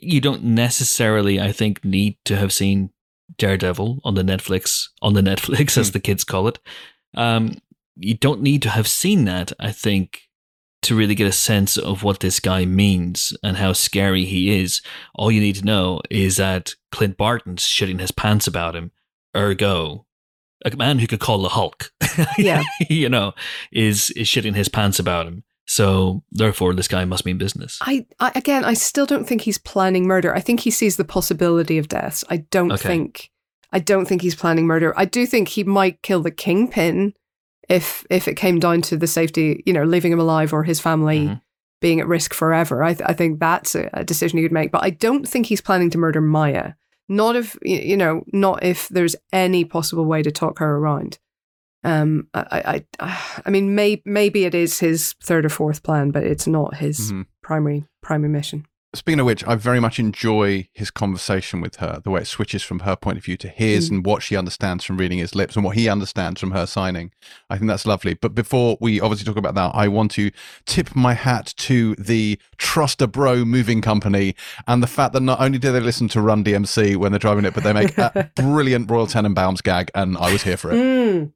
[0.03, 2.91] you don't necessarily, I think, need to have seen
[3.39, 5.93] Daredevil on the Netflix on the Netflix, as Hmm.
[5.93, 6.59] the kids call it.
[7.15, 7.59] Um,
[7.97, 10.23] you don't need to have seen that, I think,
[10.83, 14.83] to really get a sense of what this guy means and how scary he is.
[15.15, 18.93] All you need to know is that Clint Barton's shitting his pants about him.
[19.35, 20.07] Ergo,
[20.65, 21.91] a man who could call the Hulk,
[22.39, 22.63] Yeah.
[22.89, 23.33] you know,
[23.73, 25.43] is is shitting his pants about him.
[25.67, 27.79] So therefore, this guy must mean business.
[27.83, 30.35] I, I again, I still don't think he's planning murder.
[30.35, 32.25] I think he sees the possibility of deaths.
[32.31, 32.87] I don't Okay.
[32.89, 33.31] think,
[33.73, 34.95] I don't think he's planning murder.
[34.97, 37.15] I do think he might kill the kingpin
[37.69, 40.79] if if it came down to the safety, you know, leaving him alive or his
[40.79, 41.41] family Mhm.
[41.81, 42.85] being at risk forever.
[42.85, 44.71] I, th- I think that's a, a decision he would make.
[44.71, 46.75] But I don't think he's planning to murder Maya.
[47.09, 51.19] Not if you know, not if there's any possible way to talk her around.
[51.87, 56.25] Um, I, I, I mean, may, maybe it is his third or fourth plan, but
[56.25, 57.27] it's not his Mhm.
[57.43, 58.67] primary primary mission.
[58.97, 62.63] Speaking of which, I very much enjoy his conversation with her, the way it switches
[62.63, 63.93] from her point of view to his Mm.
[63.97, 67.11] and what she understands from reading his lips and what he understands from her signing.
[67.51, 68.15] I think that's lovely.
[68.15, 70.31] But before we obviously talk about that, I want to
[70.65, 74.35] tip my hat to the Trust a Bro moving company
[74.67, 77.45] and the fact that not only do they listen to Run DMC when they're driving
[77.45, 80.75] it, but they make a brilliant Royal Tenenbaums gag, and I was here for it.
[80.77, 81.33] Mm.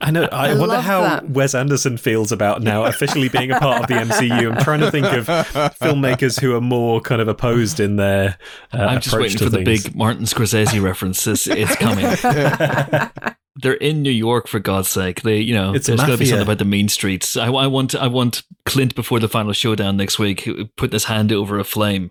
[0.00, 0.24] I know.
[0.30, 1.30] I, I wonder how that.
[1.30, 4.52] Wes Anderson feels about now officially being a part of the MCU.
[4.56, 5.26] I'm trying to think of
[5.80, 8.36] filmmakers who are more kind of opposed in their.
[8.72, 11.46] Uh, I'm just approach waiting to for the big Martin Scorsese references.
[11.46, 12.04] It's coming.
[13.58, 15.22] They're in New York for God's sake.
[15.22, 17.38] They, you know, It's there's got to be something about the mean streets.
[17.38, 21.04] I, I want, I want Clint before the final showdown next week, Put putting his
[21.04, 22.10] hand over a flame.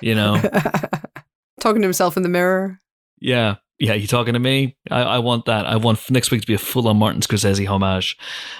[0.00, 0.40] You know,
[1.60, 2.80] Talking to himself in the mirror.
[3.20, 3.92] yeah, yeah.
[3.92, 4.76] You talking to me?
[4.90, 5.66] I, I want that.
[5.66, 8.16] I want next week to be a full-on Martin Scorsese homage.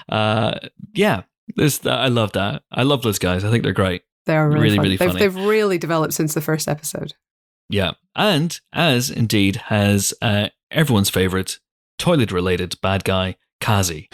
[0.09, 0.59] Uh,
[0.93, 1.23] yeah,
[1.55, 1.83] this.
[1.87, 2.61] I love that.
[2.71, 3.43] I love those guys.
[3.43, 4.03] I think they're great.
[4.27, 4.83] They are really, Really, fun.
[4.83, 5.19] really they've, funny.
[5.19, 7.13] they've really developed since the first episode.
[7.69, 7.93] Yeah.
[8.15, 11.59] And as indeed has uh, everyone's favorite
[11.97, 14.09] toilet related bad guy, Kazi.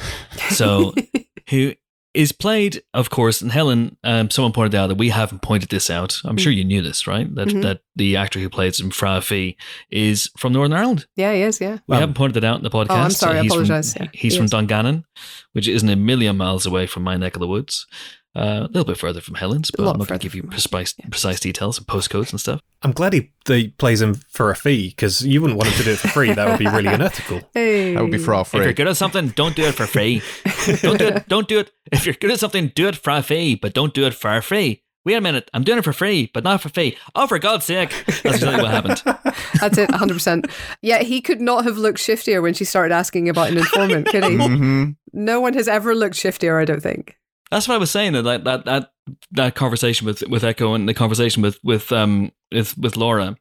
[0.49, 0.93] So,
[1.49, 1.73] who
[2.13, 5.89] is played, of course, and Helen, um, someone pointed out that we haven't pointed this
[5.89, 6.19] out.
[6.25, 7.33] I'm sure you knew this, right?
[7.35, 7.63] That Mhm.
[7.63, 9.57] that the actor who plays him, Fra Fee,
[9.89, 11.07] is from Northern Ireland.
[11.15, 11.59] yeah, he is.
[11.59, 11.79] Yeah.
[11.87, 12.87] We Um, haven't pointed it out in the podcast.
[12.91, 13.95] Oh, I'm sorry, I He's from- apologise.
[13.99, 14.51] Yeah, he's he from is.
[14.51, 15.05] Dungannon,
[15.53, 17.87] which isn't a million miles away from my neck of the woods.
[18.35, 20.95] Uh, a little bit further from Helen's, but I'm not going to give you precise,
[20.97, 21.07] yeah.
[21.09, 22.61] precise details and postcodes and stuff.
[22.81, 25.83] I'm glad he, he plays him for a fee because you wouldn't want him to
[25.83, 26.33] do it for free.
[26.33, 27.41] That would be really unethical.
[27.53, 27.93] Hey.
[27.93, 30.23] That would be for our If you're good at something, don't do it for free.
[30.81, 31.27] don't do it.
[31.27, 31.71] Don't do it.
[31.91, 34.41] If you're good at something, do it for a fee, but don't do it for
[34.41, 34.81] free.
[35.05, 36.97] Wait a minute, I'm doing it for free, but not for fee.
[37.13, 37.89] Oh, for God's sake!
[38.05, 39.01] That's exactly what happened.
[39.59, 40.49] That's it, 100%.
[40.81, 44.23] Yeah, he could not have looked shiftier when she started asking about an informant, could
[44.23, 44.37] he?
[44.37, 47.17] hmm No one has ever looked shiftier, I don't think.
[47.53, 48.13] That's what I was saying.
[48.13, 48.91] That that that
[49.31, 53.37] that conversation with with Echo and the conversation with with um with with Laura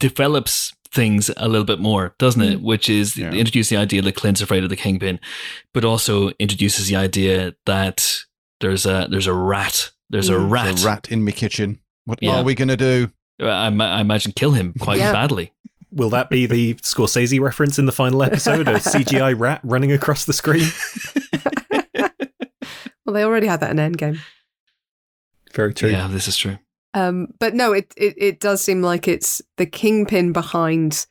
[0.00, 2.60] develops things a little bit more, doesn't it?
[2.60, 3.30] Which is Yeah.
[3.32, 5.20] introduce the idea that Clint's afraid of the kingpin,
[5.72, 8.24] but also introduces the idea that
[8.60, 9.90] there's a there's a rat.
[10.10, 10.50] There's a Mm.
[10.50, 10.64] rat.
[10.66, 11.78] There's a rat in my kitchen.
[12.04, 12.36] What Yeah.
[12.38, 13.10] are we going to do?
[13.40, 15.12] I, I imagine kill him quite Yeah.
[15.12, 15.52] badly.
[15.90, 18.68] Will that be the Scorsese reference in the final episode?
[18.68, 20.66] A CGI rat running across the screen?
[23.12, 24.20] Well, they already had that in Endgame.
[25.52, 25.90] Very true.
[25.90, 26.56] Yeah, this is true.
[26.94, 31.04] Um, but no, it, it it does seem like it's the kingpin behind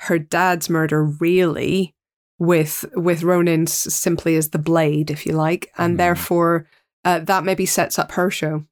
[0.00, 1.94] her dad's murder, really,
[2.40, 5.98] with with Ronin simply as the blade, if you like, and Mhm.
[5.98, 6.66] therefore
[7.04, 8.64] uh, that maybe sets up her show.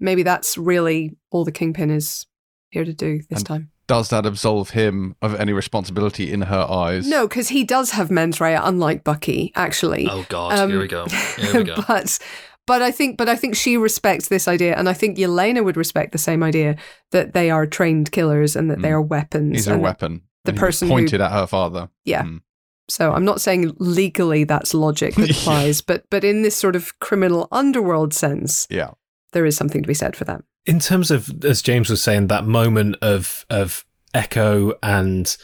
[0.00, 2.24] Maybe that's really all the kingpin is
[2.70, 3.71] here to do this And- time.
[3.92, 7.06] Does that absolve him of any responsibility in her eyes?
[7.06, 10.08] No, because he does have mens rea, unlike Bucky, actually.
[10.10, 11.06] Oh God, Um, here we go.
[11.36, 11.76] Here we go.
[11.86, 12.18] but
[12.66, 15.76] but I think but I think she respects this idea, and I think Yelena would
[15.76, 16.76] respect the same idea
[17.10, 18.92] that they are trained killers and that they Mm.
[18.98, 19.56] are weapons.
[19.56, 20.22] He's a weapon.
[20.44, 21.88] the And he person who- pointed at her father.
[22.04, 22.22] Yeah.
[22.24, 22.40] Mm.
[22.88, 25.36] So I'm not saying legally that's logic that Yeah.
[25.40, 28.90] applies, but but in this sort of criminal underworld sense, Yeah.
[29.32, 30.42] there is something to be said for that.
[30.64, 33.84] In terms of, as James was saying, that moment of of
[34.14, 35.36] Echo and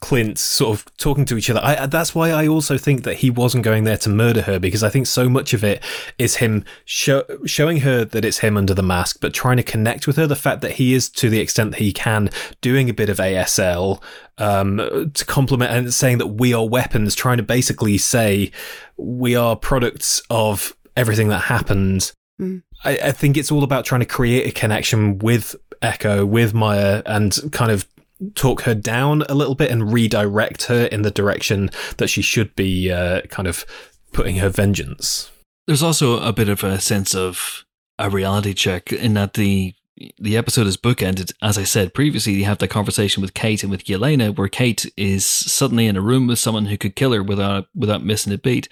[0.00, 1.60] Clint sort of talking to each other.
[1.62, 4.82] I, that's why I also think that he wasn't going there to murder her because
[4.82, 5.82] I think so much of it
[6.18, 10.06] is him show, showing her that it's him under the mask, but trying to connect
[10.06, 10.26] with her.
[10.26, 12.30] The fact that he is, to the extent that he can,
[12.60, 14.02] doing a bit of ASL
[14.38, 18.50] um, to complement and saying that we are weapons, trying to basically say
[18.96, 22.12] we are products of everything that happened.
[22.40, 22.62] Mm.
[22.84, 27.02] I, I think it's all about trying to create a connection with Echo, with Maya,
[27.06, 27.86] and kind of
[28.34, 32.54] talk her down a little bit and redirect her in the direction that she should
[32.56, 33.64] be uh, kind of
[34.12, 35.30] putting her vengeance.
[35.66, 37.64] There's also a bit of a sense of
[37.98, 39.74] a reality check in that the
[40.18, 41.32] the episode is bookended.
[41.40, 44.92] As I said previously, you have the conversation with Kate and with Yelena, where Kate
[44.96, 48.38] is suddenly in a room with someone who could kill her without without missing a
[48.38, 48.68] beat.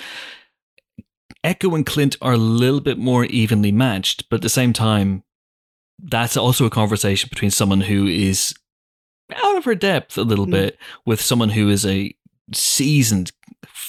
[1.44, 5.24] Echo and Clint are a little bit more evenly matched, but at the same time,
[6.02, 8.54] that's also a conversation between someone who is
[9.34, 10.50] out of her depth a little Mm.
[10.52, 12.14] bit with someone who is a
[12.52, 13.32] seasoned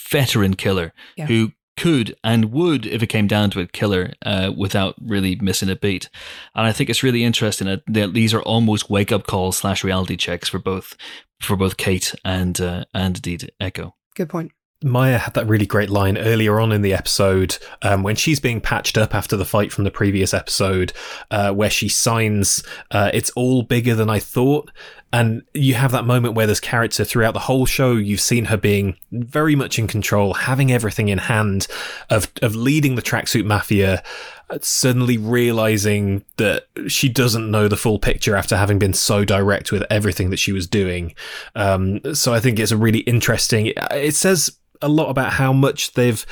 [0.09, 1.25] veteran killer Yeah.
[1.27, 5.35] who could and would, if it came down to it, kill her uh, without really
[5.37, 6.07] missing a beat.
[6.53, 9.83] And I think it's really interesting that, that these are almost wake up calls slash
[9.83, 10.95] reality checks for both
[11.41, 13.95] for both Kate and uh, and indeed Echo.
[14.15, 14.51] Good point.
[14.83, 18.61] Maya had that really great line earlier on in the episode um, when she's being
[18.61, 20.93] patched up after the fight from the previous episode,
[21.31, 24.71] uh, where she signs, uh, It's all bigger than I thought.
[25.11, 28.57] And you have that moment where this character throughout the whole show, you've seen her
[28.57, 31.67] being very much in control, having everything in hand,
[32.09, 34.01] of, of leading the tracksuit mafia,
[34.49, 39.71] uh, suddenly realizing that she doesn't know the full picture after having been so direct
[39.71, 41.13] with everything that she was doing.
[41.53, 45.93] Um, so I think it's a really interesting, it says a lot about how much
[45.93, 46.25] they've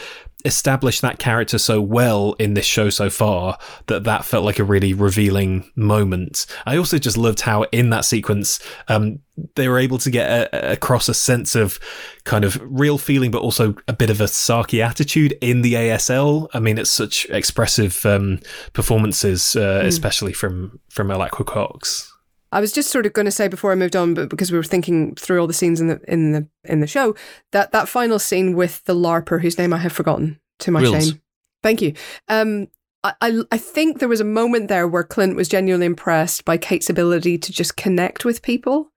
[0.46, 4.64] established that character so well in this show so far that that felt like a
[4.64, 6.46] really revealing moment.
[6.66, 9.20] I also just loved how in that sequence um,
[9.56, 11.80] they were able to get a, across a sense of
[12.24, 16.48] kind of real feeling, but also a bit of a sarky attitude in the ASL.
[16.54, 18.40] I mean, it's such expressive um,
[18.74, 22.11] performances, uh, especially from from Alaqua Cox.
[22.52, 24.58] I was just sort of going to say before I moved on, but because we
[24.58, 27.16] were thinking through all the scenes in the in the in the show,
[27.52, 31.08] that that final scene with the larper whose name I have forgotten to my Wills.
[31.08, 31.22] shame.
[31.64, 31.94] Thank you.
[32.28, 32.68] Um,
[33.04, 36.58] I, I I think there was a moment there where Clint was genuinely impressed by
[36.58, 38.91] Kate's ability to just connect with people.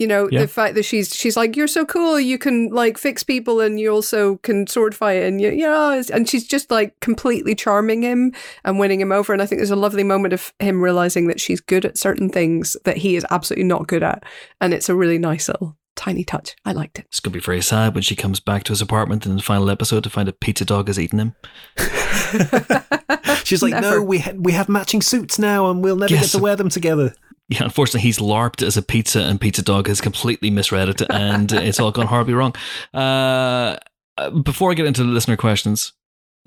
[0.00, 0.40] You know, Yeah.
[0.40, 2.18] the fact that she's she's like, you're so cool.
[2.18, 6.02] You can like fix people, and you also can sword fight, and you, you know,
[6.12, 8.32] and she's just like completely charming him
[8.64, 9.32] and winning him over.
[9.34, 12.30] And I think there's a lovely moment of him realizing that she's good at certain
[12.30, 14.24] things that he is absolutely not good at,
[14.60, 16.56] and it's a really nice little tiny touch.
[16.64, 17.04] I liked it.
[17.08, 19.42] It's going to be very sad when she comes back to his apartment in the
[19.42, 21.34] final episode to find a pizza dog has eaten him.
[23.44, 23.96] She's like, Never.
[23.96, 26.26] no, we ha- we have matching suits now, and we'll never Yes.
[26.32, 27.14] get to wear them together.
[27.58, 31.50] Yeah, unfortunately, he's LARPed as a pizza, and Pizza Dog has completely misread it, and
[31.52, 32.54] it's all gone horribly wrong.
[32.94, 33.76] Uh,
[34.16, 35.92] uh, before I get into the listener questions,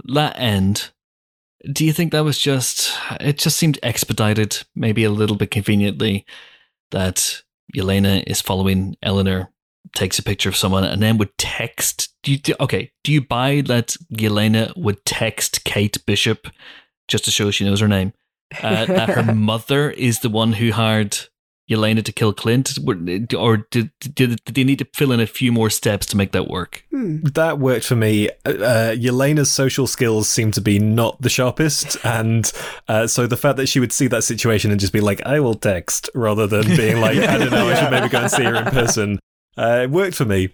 [0.05, 0.91] that end,
[1.71, 6.25] do you think that was just it just seemed expedited maybe a little bit conveniently
[6.91, 7.41] that
[7.75, 9.49] Elena is following Eleanor
[9.95, 13.21] takes a picture of someone and then would text do you do, okay do you
[13.21, 16.47] buy that Elena would text Kate Bishop
[17.07, 18.13] just to show she knows her name
[18.61, 21.17] uh, that her mother is the one who hired
[21.69, 22.77] Yelena to kill Clint
[23.33, 26.33] or did, did, did they need to fill in a few more steps to make
[26.33, 27.21] that work Hmm.
[27.33, 28.29] That worked for me.
[28.45, 32.49] Uh, uh, Yelena's social skills seem to be not the sharpest, and
[32.87, 35.39] uh, so the fact that she would see that situation and just be like, "I
[35.39, 38.43] will text," rather than being like, "I don't know, I should maybe go and see
[38.43, 39.19] her in person,"
[39.57, 40.49] uh, it worked for me.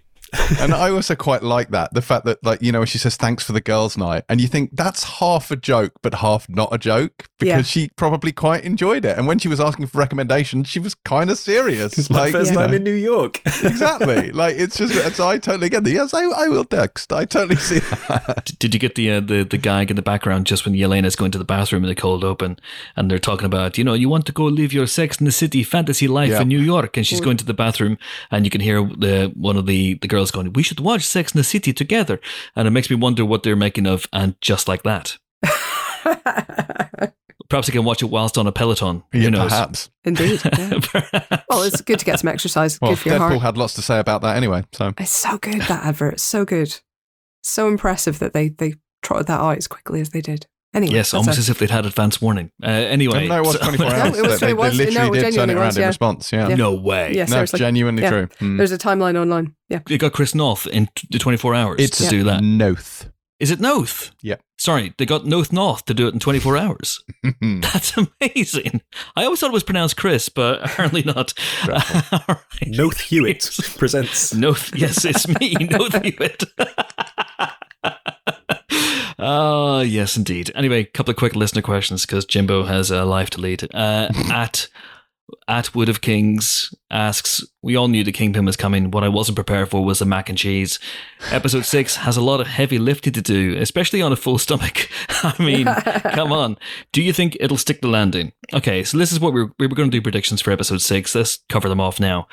[0.60, 3.42] And I also quite like that the fact that like you know she says thanks
[3.44, 6.78] for the girls' night, and you think that's half a joke but half not a
[6.78, 7.62] joke because Yeah.
[7.62, 9.16] she probably quite enjoyed it.
[9.18, 11.98] And when she was asking for recommendations, she was kind of serious.
[11.98, 13.40] It's my like, first you time in New York.
[13.64, 14.30] exactly.
[14.32, 16.12] Like it's just it's, I totally get the yes.
[16.14, 17.12] I, I will text.
[17.12, 17.78] I totally see
[18.08, 18.50] that.
[18.58, 21.30] Did you get the uh, the the gag in the background just when Yelena's going
[21.32, 22.58] to the bathroom and the cold open
[22.96, 25.32] and they're talking about you know you want to go live your Sex in the
[25.32, 26.42] City fantasy life Yeah.
[26.42, 27.96] in New York and she's going to the bathroom
[28.30, 31.32] and you can hear the one of the the girls going we should watch Sex
[31.34, 32.20] in the City together
[32.54, 35.16] and it makes me wonder what they're making of and just like that
[37.48, 39.90] perhaps I can watch it whilst on a Peloton who Yeah, knows perhaps.
[40.04, 40.40] Indeed.
[40.44, 40.78] yeah.
[40.82, 41.44] Perhaps.
[41.48, 42.78] Well, it's good to get some exercise.
[42.80, 43.40] Well, good for your Deadpool heart.
[43.42, 44.64] had lots to say about that anyway.
[44.72, 46.14] So It's so good that advert.
[46.14, 46.78] It's so good.
[47.42, 50.46] So impressive that they they trotted that out as quickly as they did.
[50.72, 53.52] Anyway, yes almost a- as if they'd had advance warning uh, anyway no, it was
[53.58, 55.76] so- 24 No, it was they, they literally No, it did turn it around was,
[55.78, 56.32] in response.
[56.32, 56.48] Yeah.
[56.48, 56.54] Yeah.
[56.54, 57.58] no way Yeah, No, seriously.
[57.58, 58.10] genuinely Yeah.
[58.10, 58.26] true.
[58.40, 58.56] Mm.
[58.56, 59.54] There's a timeline online.
[59.68, 59.80] Yeah.
[59.86, 63.08] they got Chris North in the 24 hours It's to do that Noth.
[63.40, 64.10] Is it Noth?
[64.22, 64.36] Yeah.
[64.58, 67.02] Sorry, they got Noth North to do it in 24 hours.
[67.40, 68.82] That's amazing.
[69.16, 71.32] I always thought it was pronounced Chris, but apparently not.
[71.68, 72.38] All right.
[72.66, 73.48] Noth Hewitt
[73.78, 74.34] presents.
[74.34, 76.44] Noth, yes, it's me, Noth Hewitt.
[79.20, 80.50] Oh, yes, indeed.
[80.54, 83.62] Anyway, a couple of quick listener questions because Jimbo has a life to lead.
[83.74, 84.68] Uh, at
[85.46, 88.90] at Wood of Kings asks, "We all knew the Kingpin was coming.
[88.90, 90.78] What I wasn't prepared for was the mac and cheese.
[91.30, 94.88] Episode six has a lot of heavy lifting to do, especially on a full stomach.
[95.08, 95.66] I mean,
[96.14, 96.56] come on.
[96.92, 98.32] Do you think it'll stick the landing?
[98.52, 101.14] Okay, so this is what we're we were going to do predictions for episode six.
[101.14, 102.26] Let's cover them off now.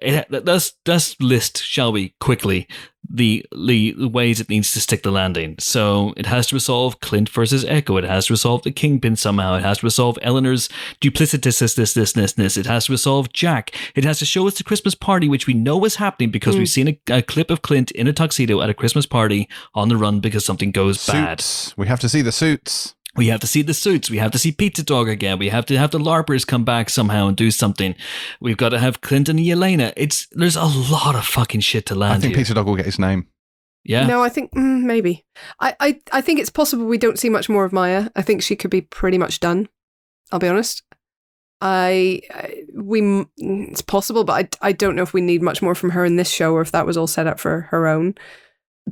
[0.00, 2.68] It, let's let's list, shall we, quickly
[3.12, 5.56] the, the the ways it needs to stick the landing.
[5.58, 7.96] So it has to resolve Clint versus Echo.
[7.96, 9.54] It has to resolve the Kingpin somehow.
[9.56, 10.68] It has to resolve Eleanor's
[11.00, 12.56] duplicitous this this this this this.
[12.56, 13.74] It has to resolve Jack.
[13.94, 16.68] It has to show us the Christmas party, which we know is happening because we've
[16.68, 16.88] hmm.
[16.88, 19.96] seen a, a clip of Clint in a tuxedo at a Christmas party on the
[19.96, 21.44] run because something goes bad.
[21.76, 22.94] We have to see the suits.
[23.16, 24.08] We have to see the suits.
[24.08, 25.38] We have to see Pizza Dog again.
[25.38, 27.94] We have to have the LARPers come back somehow and do something.
[28.40, 29.92] We've got to have Clinton and Yelena.
[29.96, 32.44] It's there's a lot of fucking shit to land I think here.
[32.44, 33.26] Peter Dog will get his name.
[33.84, 34.06] yeah.
[34.06, 35.26] No, I think mm, maybe.
[35.58, 38.10] I, I I think it's possible we don't see much more of Maya.
[38.14, 39.68] I think she could be pretty much done.
[40.30, 40.82] I'll be honest.
[41.60, 45.62] I I- we mm, it's possible, but I I don't know if we need much
[45.62, 47.86] more from her in this show or if that was all set up for her
[47.88, 48.14] own.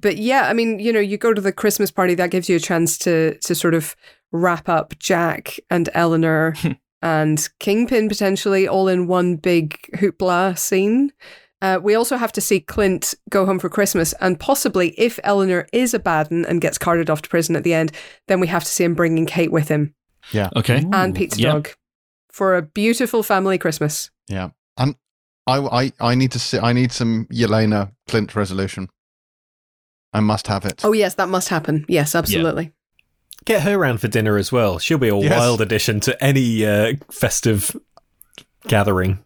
[0.00, 2.56] But yeah, I mean, you know, you go to the Christmas party, that gives you
[2.56, 3.96] a chance to to sort of
[4.32, 6.54] wrap up Jack and Eleanor
[7.02, 11.12] and Kingpin potentially all in one big hoopla scene.
[11.60, 15.66] Uh, we also have to see Clint go home for Christmas, and possibly, if Eleanor
[15.72, 17.90] is a baden and gets carted off to prison at the end,
[18.28, 19.92] then we have to see him bringing Kate with him
[20.30, 20.50] Yeah.
[20.54, 20.84] Okay.
[20.92, 21.52] and Pizza Yeah.
[21.54, 21.70] Dog
[22.30, 24.10] for a beautiful family Christmas.
[24.28, 24.50] Yeah.
[24.76, 24.94] And
[25.48, 28.88] I, I, I need to see, I need some Yelena Clint resolution.
[30.12, 30.84] I must have it.
[30.84, 31.84] Oh yes, that must happen.
[31.88, 32.72] Yes, absolutely.
[33.44, 34.78] Get her round for dinner as well.
[34.78, 35.38] She'll be a Yes.
[35.38, 37.76] wild addition to any uh, festive
[38.66, 39.20] gathering.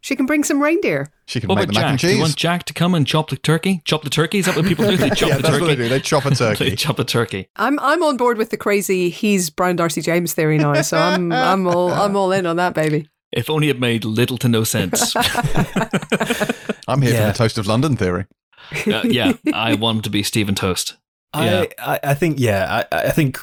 [0.00, 1.08] She can bring some reindeer.
[1.26, 1.90] She can What make about the mac Jack?
[1.92, 3.80] and Do you want Jack to come and chop the turkey?
[3.86, 4.38] Chop the turkey?
[4.38, 4.98] Is that what people do?
[4.98, 5.82] They chop yeah, the that's what they turkey.
[5.84, 5.88] do.
[5.88, 6.44] They chop a turkey.
[6.64, 6.76] They turkey.
[6.76, 7.48] chop a turkey.
[7.56, 11.32] I'm I'm on board with the crazy he's Brian Darcy James theory now, so I'm
[11.32, 13.08] I'm all I'm all in on that baby.
[13.32, 15.16] If only it made little to no sense.
[16.86, 18.26] I'm here for the Toast of London theory.
[18.86, 20.96] Uh, yeah, I want him to be Stephen Toast.
[21.34, 21.64] Yeah.
[21.78, 23.38] I, I, I think, yeah, I, I think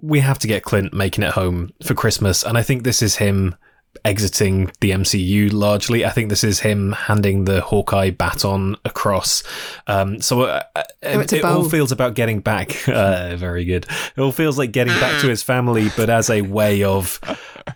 [0.00, 2.44] we have to get Clint making it home for Christmas.
[2.44, 3.56] And I think this is him
[4.04, 6.04] exiting the MCU largely.
[6.04, 9.42] I think this is him handing the Hawkeye baton across.
[9.88, 12.76] Um, so uh, Oh, it's a it all feels about getting back.
[12.98, 13.86] Uh, very good.
[14.16, 17.20] It all feels like getting back to his family, but as a way of,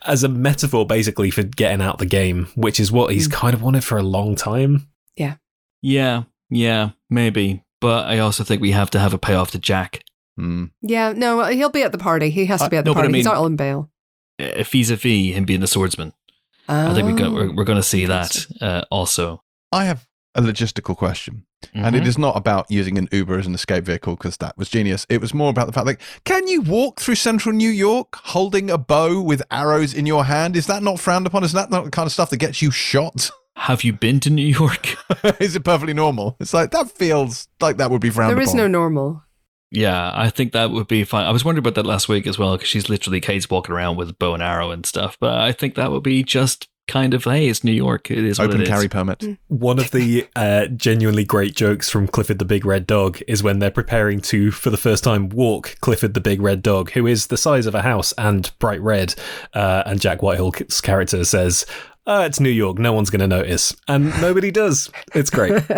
[0.04, 3.62] as a metaphor basically for getting out the game, which is what he's kind of
[3.62, 4.88] wanted for a long time.
[5.16, 5.36] Yeah,
[5.80, 6.24] yeah,
[7.10, 7.64] maybe.
[7.80, 10.04] But I also think we have to have a payoff to Jack.
[10.36, 10.66] Hmm.
[10.82, 12.30] Yeah, no, he'll be at the party.
[12.30, 13.18] He has to Uh, be at the no, but I party.
[13.18, 13.90] He's not on bail.
[14.40, 16.12] Uh, vis-a-vis him being the swordsman.
[16.68, 17.34] I think we got, Oh.
[17.34, 19.42] we're, we're going to see that uh, also.
[19.72, 21.44] I have a logistical question.
[21.74, 22.06] And it Mhm.
[22.06, 25.06] is not about using an Uber as an escape vehicle because that was genius.
[25.08, 28.68] It was more about the fact like, can you walk through central New York holding
[28.70, 30.56] a bow with arrows in your hand?
[30.56, 31.44] Is that not frowned upon?
[31.44, 33.30] Is that not the kind of stuff that gets you shot?
[33.56, 34.96] Have you been to New York?
[35.40, 36.36] is it perfectly normal?
[36.40, 38.48] It's like that feels like that would be frowned There upon.
[38.48, 39.22] is no normal.
[39.70, 41.24] Yeah, I think that would be fine.
[41.26, 43.96] I was wondering about that last week as well because she's literally Kate's walking around
[43.96, 45.16] with bow and arrow and stuff.
[45.18, 48.10] But I think that would be just kind of hey, it's New York.
[48.10, 48.68] It is what open it is.
[48.68, 49.20] carry permit.
[49.20, 49.38] Mm.
[49.48, 53.60] One of the uh, genuinely great jokes from Clifford the Big Red Dog is when
[53.60, 57.28] they're preparing to, for the first time, walk Clifford the Big Red Dog, who is
[57.28, 59.14] the size of a house and bright red.
[59.54, 61.64] Uh, and Jack Whitehall's character says,
[62.06, 63.74] uh, It's New York, no one's going to notice.
[63.88, 64.90] And nobody does.
[65.14, 65.62] It's great.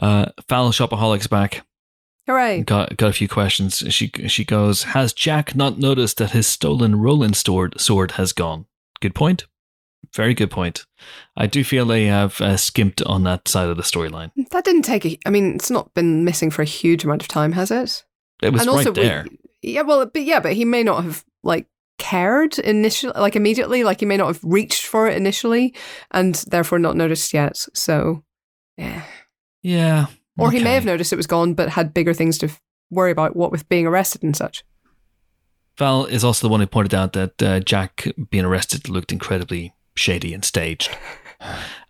[0.00, 1.64] Uh, Foul Shopaholics back.
[2.26, 2.62] Hooray.
[2.62, 3.82] Got got a few questions.
[3.90, 8.66] She she goes, has Jack not noticed that his stolen Roland sword sword has gone?
[9.00, 9.46] Good point.
[10.14, 10.86] Very good point.
[11.36, 14.30] I do feel they have uh, skimped on that side of the storyline.
[14.50, 15.18] That didn't take a.
[15.26, 18.04] I mean, it's not been missing for a huge amount of time, has it?
[18.42, 19.26] It was and also, right there.
[19.62, 21.66] We, yeah, well, but yeah, but he may not have like
[21.98, 25.74] cared initially, like immediately, like he may not have reached for it initially,
[26.10, 27.56] and therefore not noticed yet.
[27.74, 28.24] So,
[28.76, 29.02] yeah,
[29.62, 30.06] yeah.
[30.38, 32.50] or he may have noticed it was gone, but had bigger things to
[32.90, 34.64] worry about, what with being arrested and such.
[35.76, 39.74] Val is also the one who pointed out that uh, Jack being arrested looked incredibly
[39.96, 40.96] shady and staged.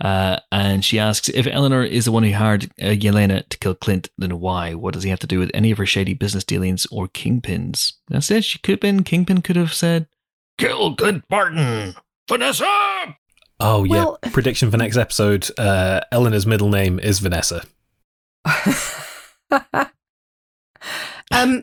[0.00, 3.74] Uh, and she asks if Eleanor is the one who hired uh, Yelena to kill
[3.74, 4.74] Clint, then why?
[4.74, 7.92] What does he have to do with any of her shady business dealings or kingpins?
[8.08, 8.44] That's it.
[8.44, 9.42] She could have been Kingpin.
[9.42, 10.06] Could have said,
[10.58, 11.94] "Kill Clint Barton,
[12.28, 13.16] Vanessa."
[13.60, 13.92] Oh, yeah.
[13.92, 17.64] Well- Prediction for next episode uh, Eleanor's middle name is Vanessa.
[21.30, 21.62] um,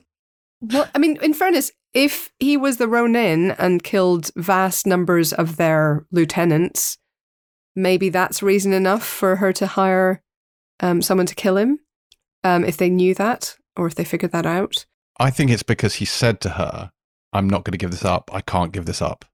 [0.62, 5.58] well, I mean, in fairness, if he was the Ronin and killed vast numbers of
[5.58, 6.98] their lieutenants,
[7.76, 10.22] maybe that's reason enough for her to hire
[10.80, 11.80] um, someone to kill him.
[12.44, 14.86] Um, if they knew that or if they figured that out.
[15.20, 16.92] I think it's because he said to her,
[17.34, 18.32] I'm not going to give this up.
[18.34, 19.26] I can't give this up.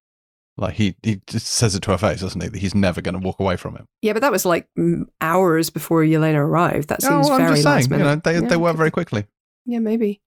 [0.58, 2.50] Like he, he just says it to her face, doesn't he?
[2.50, 3.86] That he's never going to walk away from him.
[4.02, 4.68] Yeah, but that was like
[5.22, 6.90] hours before Yelena arrived.
[6.90, 8.24] That seems Oh, I'm very just last saying, you know, minute.
[8.24, 9.26] they, Yeah, they work could- very quickly.
[9.66, 10.22] Yeah, maybe.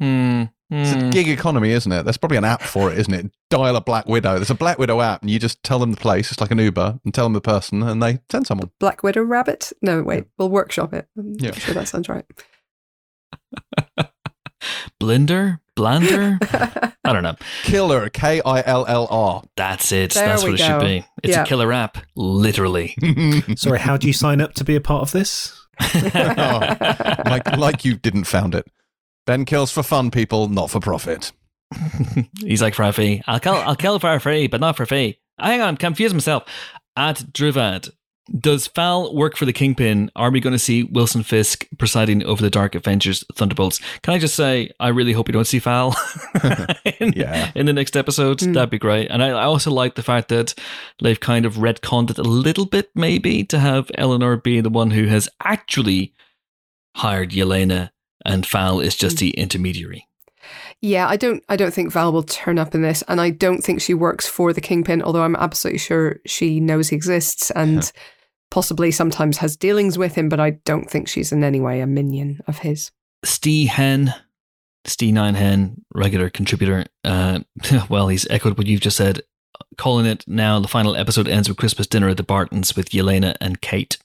[0.00, 0.44] Hmm.
[0.74, 1.08] It's hmm.
[1.08, 2.04] a gig economy, isn't it?
[2.04, 3.30] There's probably an app for it, isn't it?
[3.50, 4.36] Dial a Black Widow.
[4.36, 6.32] There's a Black Widow app, and you just tell them the place.
[6.32, 8.70] It's like an Uber, and tell them the person, and they send someone.
[8.80, 9.72] Black Widow Rabbit?
[9.82, 11.08] No, wait, we'll workshop it.
[11.18, 11.52] I'm Yeah.
[11.52, 12.24] sure that sounds right.
[15.00, 16.38] Blender, Blander.
[17.04, 17.36] I don't know.
[17.64, 19.42] Killer, K I L L R.
[19.56, 20.12] That's it.
[20.12, 21.04] There That's we what it should be.
[21.22, 21.42] It's Yeah.
[21.42, 22.96] a killer app, literally.
[23.56, 25.58] Sorry, how do you sign up to be a part of this?
[26.14, 28.66] like, like you didn't found it.
[29.26, 31.32] Ben kills for fun, people, not for profit.
[32.40, 33.22] He's like for a fee.
[33.26, 33.54] I'll kill.
[33.54, 35.18] I'll kill for a fee, but not for a fee.
[35.38, 36.44] Hang on, I'm confused myself.
[36.96, 37.88] At Drivad,
[38.38, 40.10] does Val work for the Kingpin?
[40.14, 43.80] Are we going to see Wilson Fisk presiding over the Dark Avengers Thunderbolts?
[44.02, 45.96] Can I just say, I really hope you don't see Val
[47.00, 47.50] in, Yeah.
[47.54, 48.38] in the next episode.
[48.40, 48.54] Mm.
[48.54, 49.08] That'd be great.
[49.10, 50.54] And I, I also like the fact that
[51.02, 54.90] they've kind of retconned it a little bit, maybe, to have Eleanor be the one
[54.90, 56.12] who has actually
[56.96, 57.90] hired Yelena,
[58.24, 60.06] and Val is just the intermediary.
[60.80, 63.62] Yeah, I don't I don't think Val will turn up in this and I don't
[63.62, 67.90] think she works for the Kingpin, although I'm absolutely sure she knows he exists and
[68.50, 71.86] possibly sometimes has dealings with him, but I don't think she's in any way a
[71.86, 72.90] minion of his.
[73.24, 74.14] Steve Hen,
[74.84, 76.84] Steve Nine Hen, regular contributor.
[77.02, 77.40] Uh,
[77.88, 79.22] well, he's echoed what you've just said,
[79.78, 80.60] calling it now.
[80.60, 83.96] The final episode ends with Christmas dinner at the Bartons with Yelena and Kate.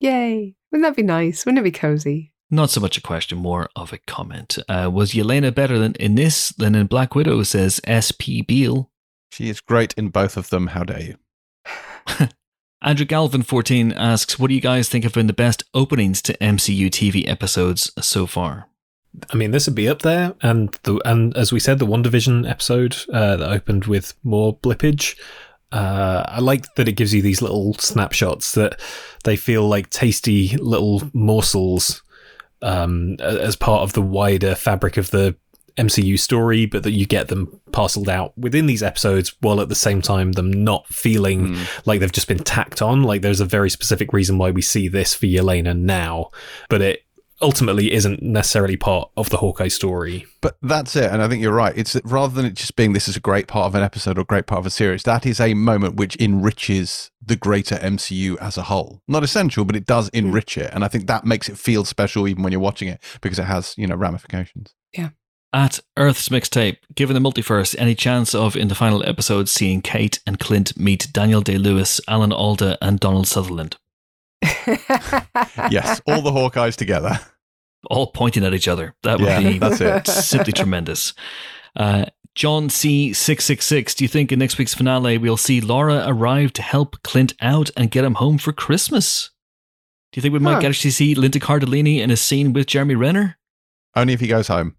[0.00, 0.56] Yay.
[0.72, 1.46] Wouldn't that be nice?
[1.46, 2.31] Wouldn't it be cozy?
[2.54, 4.58] Not so much a question, more of a comment.
[4.68, 7.42] Uh, was Yelena better than in this than in Black Widow?
[7.44, 8.42] Says S.P.
[8.42, 8.90] Beale.
[9.30, 10.66] She is great in both of them.
[10.66, 12.28] How dare you?
[12.82, 16.36] Andrew Galvin 14 asks, What do you guys think have been the best openings to
[16.36, 18.68] MCU TV episodes so far?
[19.30, 22.46] I mean, this would be up there, and the and as we said, the WandaVision
[22.46, 25.18] episode uh, that opened with more blippage.
[25.70, 28.78] Uh, I like that it gives you these little snapshots that
[29.24, 32.02] they feel like tasty little morsels
[32.62, 35.36] um, as part of the wider fabric of the
[35.78, 39.74] MCU story, but that you get them parceled out within these episodes, while at the
[39.74, 41.86] same time them not feeling Mm.
[41.86, 43.02] like they've just been tacked on.
[43.02, 46.30] Like there's a very specific reason why we see this for Yelena now,
[46.68, 47.00] but it
[47.42, 50.26] ultimately isn't necessarily part of the Hawkeye story.
[50.40, 51.76] But that's it, and I think you're right.
[51.76, 54.22] It's rather than it just being this is a great part of an episode or
[54.22, 55.02] a great part of a series.
[55.02, 59.02] That is a moment which enriches the greater MCU as a whole.
[59.06, 60.18] Not essential, but it does hmm.
[60.18, 63.02] enrich it, and I think that makes it feel special even when you're watching it
[63.20, 64.74] because it has you know ramifications.
[64.92, 65.10] Yeah.
[65.54, 70.18] At Earth's Mixtape, given the multiverse, any chance of, in the final episode, seeing Kate
[70.26, 73.76] and Clint meet Daniel Day Lewis, Alan Alda, and Donald Sutherland?
[75.70, 77.20] Yes, all the Hawkeyes together.
[77.90, 78.94] All pointing at each other.
[79.02, 80.06] That would Yeah, be that's it.
[80.24, 81.14] simply tremendous.
[81.76, 86.62] Uh, John C666, do you think in next week's finale we'll see Laura arrive to
[86.62, 89.30] help Clint out and get him home for Christmas?
[90.12, 90.68] Do you think we might Huh.
[90.68, 93.38] actually see Linda Cardellini in a scene with Jeremy Renner?
[93.94, 94.76] Only if he goes home.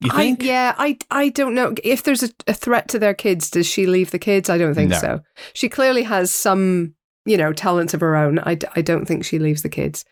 [0.00, 0.42] You I, think?
[0.42, 1.74] yeah, I, I don't know.
[1.84, 4.48] If there's a, a threat to their kids, does she leave the kids?
[4.48, 4.98] I don't think No.
[4.98, 5.20] so.
[5.52, 6.94] She clearly has some,
[7.26, 8.38] you know, talents of her own.
[8.38, 10.04] I, I don't think she leaves the kids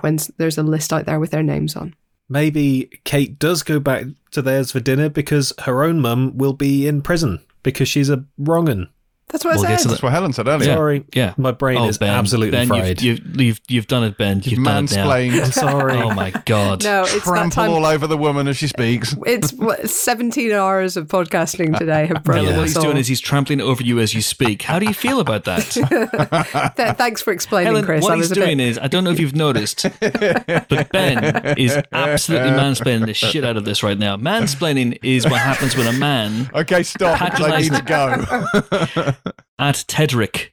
[0.00, 1.94] when there's a list out there with their names on.
[2.28, 6.86] Maybe Kate does go back to theirs for dinner because her own mum will be
[6.86, 8.88] in prison because she's a wrong'un.
[9.28, 9.82] That's what We'll I said.
[9.82, 10.72] to That's what Helen said earlier.
[10.72, 11.34] Sorry, Yeah.
[11.36, 13.02] my brain oh, is Ben, absolutely ben, fried.
[13.02, 14.36] You've, you've, you've, you've done it, Ben.
[14.36, 15.06] You've, You've done it now.
[15.08, 15.44] mansplained.
[15.44, 15.96] I'm sorry.
[15.96, 16.84] Oh my God.
[16.84, 17.70] no, it's that Trample time.
[17.72, 19.16] all over the woman as she speaks.
[19.26, 22.84] It's what, 17 hours of podcasting today have broken Bella, what he's all.
[22.84, 24.62] doing is he's trampling over you as you speak.
[24.62, 26.72] How do you feel about that?
[26.76, 28.02] Th- thanks for explaining, Helen, Chris.
[28.04, 28.68] what I he's was a doing bit...
[28.68, 33.56] is, I don't know if you've noticed, but Ben is absolutely mansplaining the shit out
[33.56, 34.16] of this right now.
[34.16, 37.18] Mansplaining is what happens when a man Okay, stop.
[37.32, 39.12] because I need to go.
[39.58, 40.50] at Tedrick.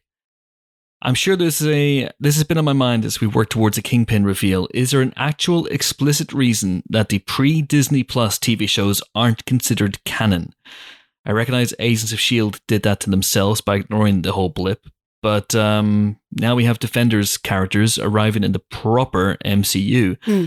[1.01, 3.81] I'm sure there's a this has been on my mind as we work towards a
[3.81, 4.69] Kingpin reveal.
[4.73, 10.53] Is there an actual explicit reason that the pre-Disney Plus TV shows aren't considered canon?
[11.25, 14.87] I recognize Agents of Shield did that to themselves by ignoring the whole blip,
[15.21, 20.17] but um, now we have Defenders characters arriving in the proper MCU.
[20.23, 20.45] Hmm.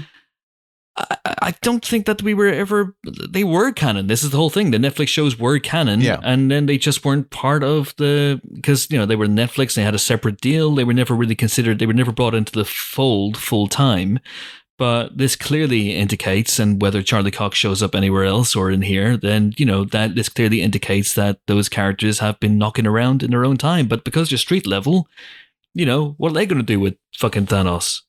[0.99, 2.97] I, I don't think that we were ever
[3.28, 4.07] they were canon.
[4.07, 4.70] This is the whole thing.
[4.70, 6.20] The Netflix shows were canon, Yeah.
[6.22, 9.74] and then they just weren't part of the because you know they were Netflix.
[9.74, 10.74] They had a separate deal.
[10.74, 11.78] They were never really considered.
[11.78, 14.18] They were never brought into the fold full time.
[14.78, 19.16] But this clearly indicates, and whether Charlie Cox shows up anywhere else or in here,
[19.16, 23.30] then you know that this clearly indicates that those characters have been knocking around in
[23.30, 23.86] their own time.
[23.88, 25.09] But because they're street level,
[25.72, 28.03] you know what are they going to do with fucking Thanos?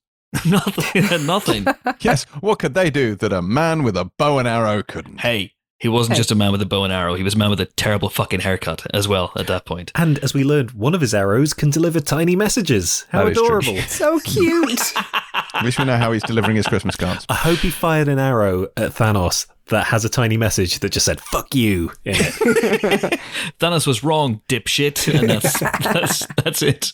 [0.45, 1.25] nothing.
[1.25, 1.67] nothing.
[2.01, 5.19] yes, what could they do that a man with a bow and arrow couldn't?
[5.21, 6.19] Hey, he wasn't Hey.
[6.19, 7.13] just a man with a bow and arrow.
[7.15, 9.91] He was a man with a terrible fucking haircut as well at that point.
[9.95, 13.05] and as we learned, one of his arrows can deliver tiny messages.
[13.09, 13.45] How That is true.
[13.45, 13.81] adorable.
[13.87, 14.93] So cute.
[15.63, 17.25] Wish we know how he's delivering his Christmas cards.
[17.29, 21.05] I hope he fired an arrow at Thanos that has a tiny message that just
[21.05, 23.19] said "fuck you" in it.
[23.59, 26.91] Thanos was wrong, dipshit, and that's that's that's it.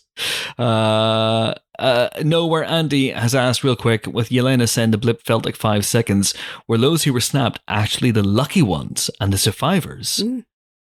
[0.58, 5.46] Uh, uh, know where Andy has asked real quick with Yelena saying the blip felt
[5.46, 6.34] like five seconds.
[6.68, 10.18] Were those who were snapped actually the lucky ones and the survivors?
[10.24, 10.46] Mm.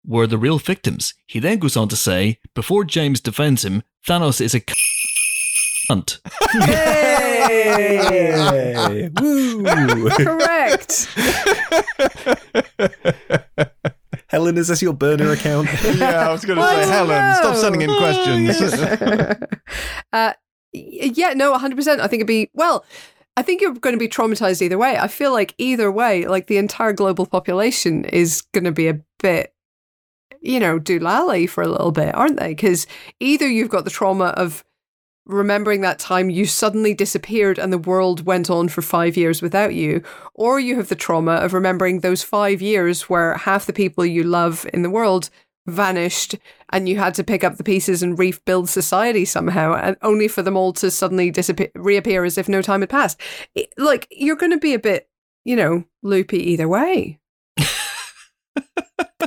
[0.05, 1.13] Were the real victims?
[1.27, 4.61] He then goes on to say, before James defends him, Thanos is a
[5.89, 6.19] cunt.
[6.67, 7.99] Yay!
[9.21, 10.09] Woo!
[10.11, 11.07] Correct.
[14.29, 15.67] Helen, is this your burner account?
[15.97, 18.61] yeah, I was going to say, Helen, stop sending in questions.
[20.13, 20.33] uh, y-
[20.73, 21.99] yeah, no, 100%.
[21.99, 22.85] I think it'd be, well,
[23.37, 24.97] I think you're going to be traumatized either way.
[24.97, 28.99] I feel like either way, like the entire global population is going to be a
[29.21, 29.53] bit,
[30.41, 32.49] you know, doolally for a little bit, aren't they?
[32.49, 32.85] Because
[33.19, 34.63] either you've got the trauma of
[35.25, 39.73] remembering that time you suddenly disappeared and the world went on for five years without
[39.73, 40.03] you,
[40.33, 44.23] or you have the trauma of remembering those five years where half the people you
[44.23, 45.29] love in the world
[45.67, 46.35] vanished
[46.71, 50.41] and you had to pick up the pieces and rebuild society somehow and only for
[50.41, 53.19] them all to suddenly disappear reappear as if no time had passed.
[53.55, 55.09] It- like you're going to be a bit
[55.45, 57.19] you know loopy either way.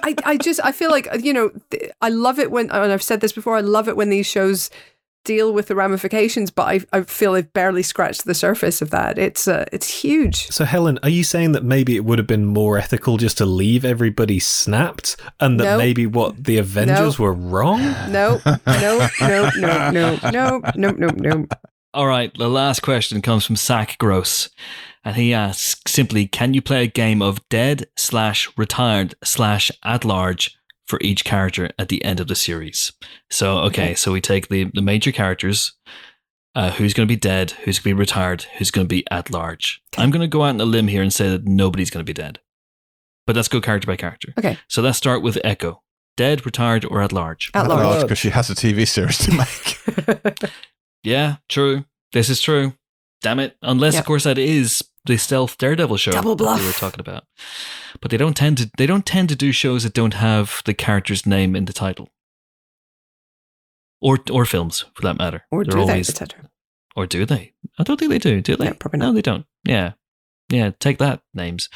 [0.05, 1.51] I, I just I feel like you know
[2.01, 4.71] I love it when and I've said this before I love it when these shows
[5.25, 9.19] deal with the ramifications but I, I feel they've barely scratched the surface of that.
[9.19, 10.49] It's uh, it's huge.
[10.49, 13.47] So, Helen, are you saying that maybe it would have been more ethical just to
[13.47, 15.79] leave everybody snapped, and that No.
[15.79, 17.81] maybe what the Avengers were wrong?
[18.11, 18.41] no.
[18.67, 19.09] No.
[19.21, 19.51] No.
[19.57, 19.91] No.
[19.91, 20.19] No.
[20.31, 20.61] No.
[20.75, 20.91] No.
[20.91, 21.09] No.
[21.09, 21.47] No.
[21.95, 24.49] All right, the last question comes from Zach Gross.
[25.05, 30.05] And he asks simply, can you play a game of dead slash retired slash at
[30.05, 30.57] large
[30.93, 32.93] for each character at the end of the series?
[33.31, 35.75] So, okay, so we take the, the major characters,
[36.55, 39.05] uh, who's going to be dead, who's going to be retired, who's going to be
[39.11, 39.81] at large.
[39.97, 42.11] I'm going to go out on a limb here and say that nobody's going to
[42.11, 42.41] be dead.
[43.27, 44.35] But let's go character by character.
[44.39, 44.59] Okay.
[44.69, 45.83] So let's start with Echo.
[46.19, 47.51] Dead, retired, or at large?
[47.55, 50.51] at large because she has a TV series to make.
[51.05, 51.85] Yeah, true.
[52.13, 52.75] This is true.
[53.23, 53.57] Damn it.
[53.63, 54.03] Unless, Yep.
[54.03, 57.25] of course, that is the stealth Daredevil show Double that we were talking about.
[58.01, 60.75] But they don't tend to they don't tend to do shows that don't have the
[60.75, 62.09] character's name in the title.
[64.01, 65.45] Or or films, for that matter.
[65.51, 66.49] or They're do they always- etc
[66.97, 67.53] Or do they?
[67.79, 68.41] I don't think they do.
[68.41, 68.67] Do they?
[68.67, 69.47] Yeah, probably No, they don't.
[69.65, 69.93] Yeah.
[70.51, 71.69] Yeah, take that, names.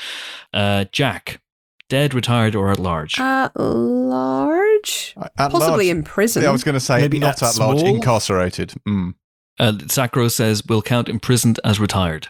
[0.52, 1.40] Uh, Jack.
[1.88, 3.18] Dead, retired, or at large?
[3.20, 7.40] at large At possibly large- in prison Yeah, I was going to say Maybe not
[7.40, 8.74] at at large, incarcerated.
[8.88, 9.14] Mm.
[9.60, 12.26] Uh, Sakro says will count imprisoned as retired.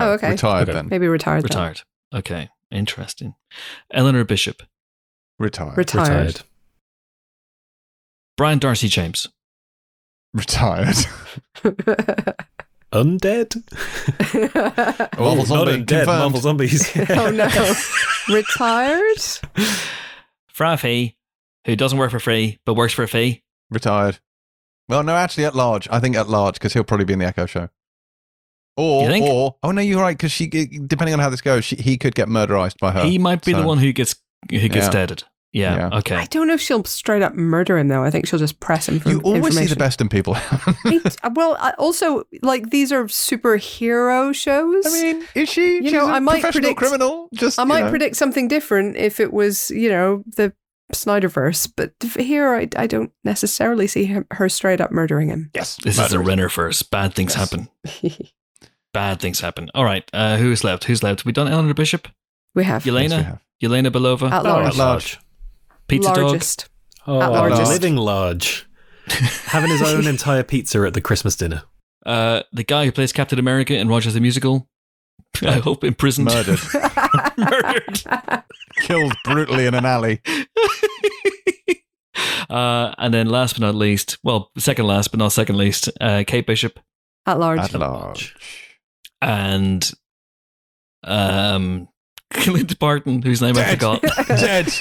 [0.00, 0.30] Oh, uh, okay.
[0.30, 0.72] Retired Okay.
[0.72, 0.88] then.
[0.88, 1.42] Maybe retired.
[1.42, 1.48] then.
[1.48, 1.82] Retired.
[2.14, 3.34] Okay, interesting.
[3.92, 4.62] Eleanor Bishop,
[5.38, 5.76] Retired.
[5.76, 6.42] Retired.
[8.36, 9.28] Brian Darcy James,
[10.34, 10.96] Retired.
[12.92, 13.56] Undead?
[15.18, 16.06] Marvel not undead, confirmed.
[16.06, 16.96] Marvel zombies.
[17.10, 18.34] oh no.
[18.34, 19.20] retired?
[20.48, 21.16] Fra Fee,
[21.66, 23.42] who doesn't work for free but works for a fee.
[23.70, 24.18] Retired.
[24.88, 25.88] Well, no, actually, at large.
[25.90, 27.68] I think at large because he'll probably be in the Echo Show.
[28.76, 31.96] Or, or oh no, you're right because she, depending on how this goes, she, he
[31.96, 33.04] could get murderized by her.
[33.04, 34.16] he might be the one who gets
[34.50, 34.90] who gets Yeah.
[34.90, 35.24] deaded.
[35.52, 35.76] Yeah.
[35.90, 35.98] Yeah.
[36.00, 36.16] Okay.
[36.16, 38.04] I don't know if she'll straight up murder him though.
[38.04, 40.36] I think she'll just press him for You always see the best in people.
[41.22, 44.84] Uh, well, I- also, like these are superhero shows.
[44.86, 45.76] I mean, is she?
[45.76, 47.28] You She's know, a I might predict- criminal.
[47.32, 47.90] Just I might know.
[47.90, 50.52] predict something different if it was, you know, the
[50.92, 55.50] Snyderverse, but here I, I don't necessarily see him, her straight up murdering him.
[55.54, 56.26] Yes, This is a murderous.
[56.28, 56.90] Renner first.
[56.90, 57.50] Bad things Yes.
[57.50, 57.68] happen.
[58.96, 59.68] Bad things happen.
[59.74, 60.08] All right.
[60.14, 60.84] Uh, who's left?
[60.84, 61.26] Who's left?
[61.26, 62.08] We done Eleanor Bishop,
[62.54, 63.42] we have Yes, we Yelena, have.
[63.62, 65.18] Yelena Belova, at Oh, large, at large.
[65.86, 66.42] Pizza Dog.
[67.06, 67.70] Oh, At largest.
[67.70, 68.66] living large.
[69.08, 71.64] Having his own entire pizza at the Christmas dinner.
[72.06, 74.66] Uh, the guy who plays Captain America in Rogers the Musical.
[75.42, 76.28] I hope imprisoned.
[76.32, 76.58] Murdered,
[77.36, 78.02] Murdered.
[78.80, 80.22] killed brutally in an alley.
[82.48, 86.24] uh, and then last but not least, well, second last but not second least, uh,
[86.26, 86.80] Kate Bishop
[87.26, 87.58] At large.
[87.60, 88.34] At large.
[89.22, 89.90] And
[91.04, 91.88] um,
[92.32, 94.02] Clint Barton, whose name I forgot.
[94.28, 94.72] Dead.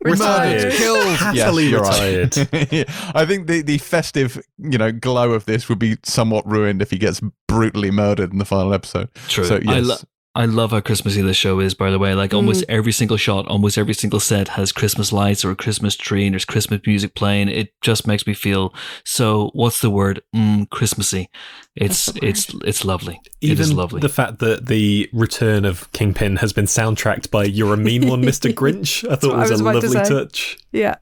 [0.00, 0.62] Retired.
[0.62, 1.16] Murdered, killed.
[1.16, 2.36] Happily you're retired.
[2.36, 2.84] Right.
[3.16, 6.90] I think the, the festive, you know, glow of this would be somewhat ruined if
[6.92, 9.08] he gets brutally murdered in the final episode.
[9.26, 9.44] True.
[9.44, 9.96] So I, yes, lo-
[10.38, 12.14] I love how Christmassy this show is, by the way.
[12.14, 15.96] Like almost every single shot, almost every single set has Christmas lights or a Christmas
[15.96, 17.48] tree and there's Christmas music playing.
[17.48, 18.72] It just makes me feel
[19.04, 20.22] so what's the word?
[20.32, 21.28] Mm, Christmassy.
[21.74, 23.20] It's it's it's lovely.
[23.40, 24.00] it is lovely.
[24.00, 28.22] the fact that the return of Kingpin has been soundtracked by You're a Mean One,
[28.22, 28.52] Mr.
[28.54, 30.56] Grinch, I thought what I was, was a about to lovely touch.
[30.70, 30.94] Yeah.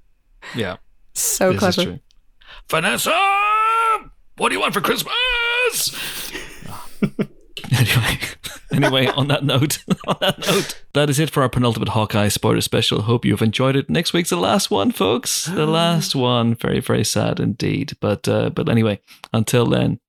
[0.54, 0.76] yeah.
[1.12, 1.90] So this is clever.
[1.90, 2.00] true.
[2.70, 3.12] Vanessa,
[4.38, 6.32] what do you want for Christmas?
[7.70, 8.18] anyway,
[8.72, 12.60] anyway, on that note, on that note, that is it for our penultimate Hawkeye spoiler
[12.60, 13.02] special.
[13.02, 13.90] Hope you've enjoyed it.
[13.90, 15.46] Next week's the last one, folks.
[15.46, 16.54] The last one.
[16.54, 17.96] Very, very sad indeed.
[18.00, 19.00] But uh, but anyway,
[19.32, 20.00] until then,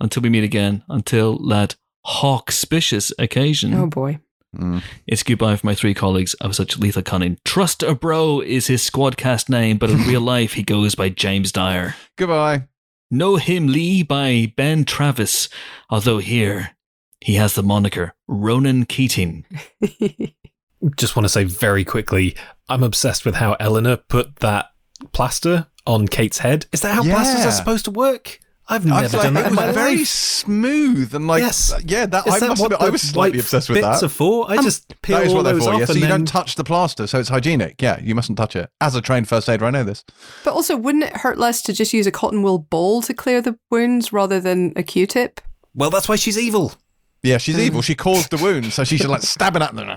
[0.00, 1.76] until we meet again, until that
[2.06, 3.74] hawkspicious occasion.
[3.74, 4.20] Oh boy.
[4.56, 4.82] Mm.
[5.06, 7.38] It's goodbye from my three colleagues of such lethal cunning.
[7.44, 11.52] Trust a Bro is his squadcast name, but in real life he goes by James
[11.52, 11.94] Dyer.
[12.16, 12.66] Goodbye.
[13.10, 15.48] Know Him Lee by Ben Travis,
[15.88, 16.72] although here
[17.20, 19.44] he has the moniker Ronan Keating.
[20.96, 22.36] Just want to say very quickly,
[22.68, 24.66] I'm obsessed with how Eleanor put that
[25.12, 26.66] plaster on Kate's head.
[26.72, 28.38] Is that how plasters are supposed to work?
[28.70, 30.06] I've I never feel done like that it was my very life.
[30.08, 31.72] smooth and like Yes.
[31.86, 32.04] yeah.
[32.04, 33.92] That Is I that must what admit, I was slightly white obsessed with that.
[33.92, 34.06] bits that.
[34.06, 34.50] are for?
[34.50, 35.72] I um, just peel That is what they're those for.
[35.72, 37.80] off Yeah, so and you then don't touch the plaster, so it's hygienic.
[37.80, 38.68] Yeah, you mustn't touch it.
[38.82, 40.04] As a trained first aider, I know this.
[40.44, 43.40] But also, wouldn't it hurt less to just use a cotton wool ball to clear
[43.40, 45.40] the wounds rather than a Q-tip?
[45.74, 46.74] Well, that's why she's evil.
[47.22, 47.82] Yeah, she's um, evil.
[47.82, 49.88] She caused the wound, so she's like stabbing at them.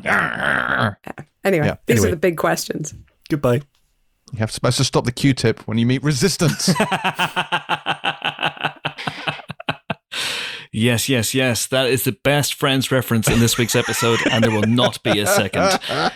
[1.44, 1.76] Anyway, Yeah.
[1.86, 2.08] these Anyway.
[2.08, 2.94] are the big questions.
[3.30, 3.62] Goodbye.
[4.34, 6.70] You have supposed to stop the Q-tip when you meet resistance.
[10.72, 11.68] yes, yes, yes.
[11.68, 15.20] That is the best Friends reference in this week's episode, and there will not be
[15.20, 15.80] a second.
[15.90, 16.12] It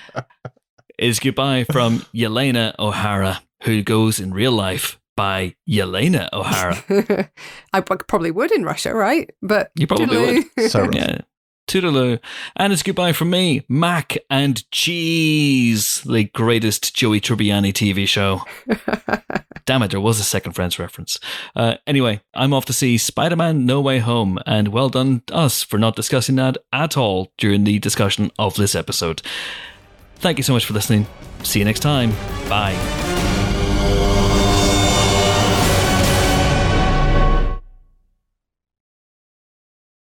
[0.97, 7.29] is goodbye from Yelena O'Hara, who goes in real life by Yelena O'Hara.
[7.73, 9.29] I probably would in Russia, right?
[9.41, 10.69] But You probably toodaloo.
[10.69, 10.95] So rough.
[10.95, 11.21] Yeah.
[11.67, 12.19] Toodaloo.
[12.55, 18.43] And it's goodbye from me, Mac and Cheese, the greatest Joey Tribbiani TV show.
[19.65, 21.17] Damn it, there was a second Friends reference.
[21.55, 25.63] Uh, anyway, I'm off to see Spider Man No Way Home, and well done us
[25.63, 29.23] for not discussing that at all during the discussion of this episode.
[30.17, 31.07] Thank you so much for listening.
[31.41, 32.11] See you next time.
[32.47, 33.14] Bye.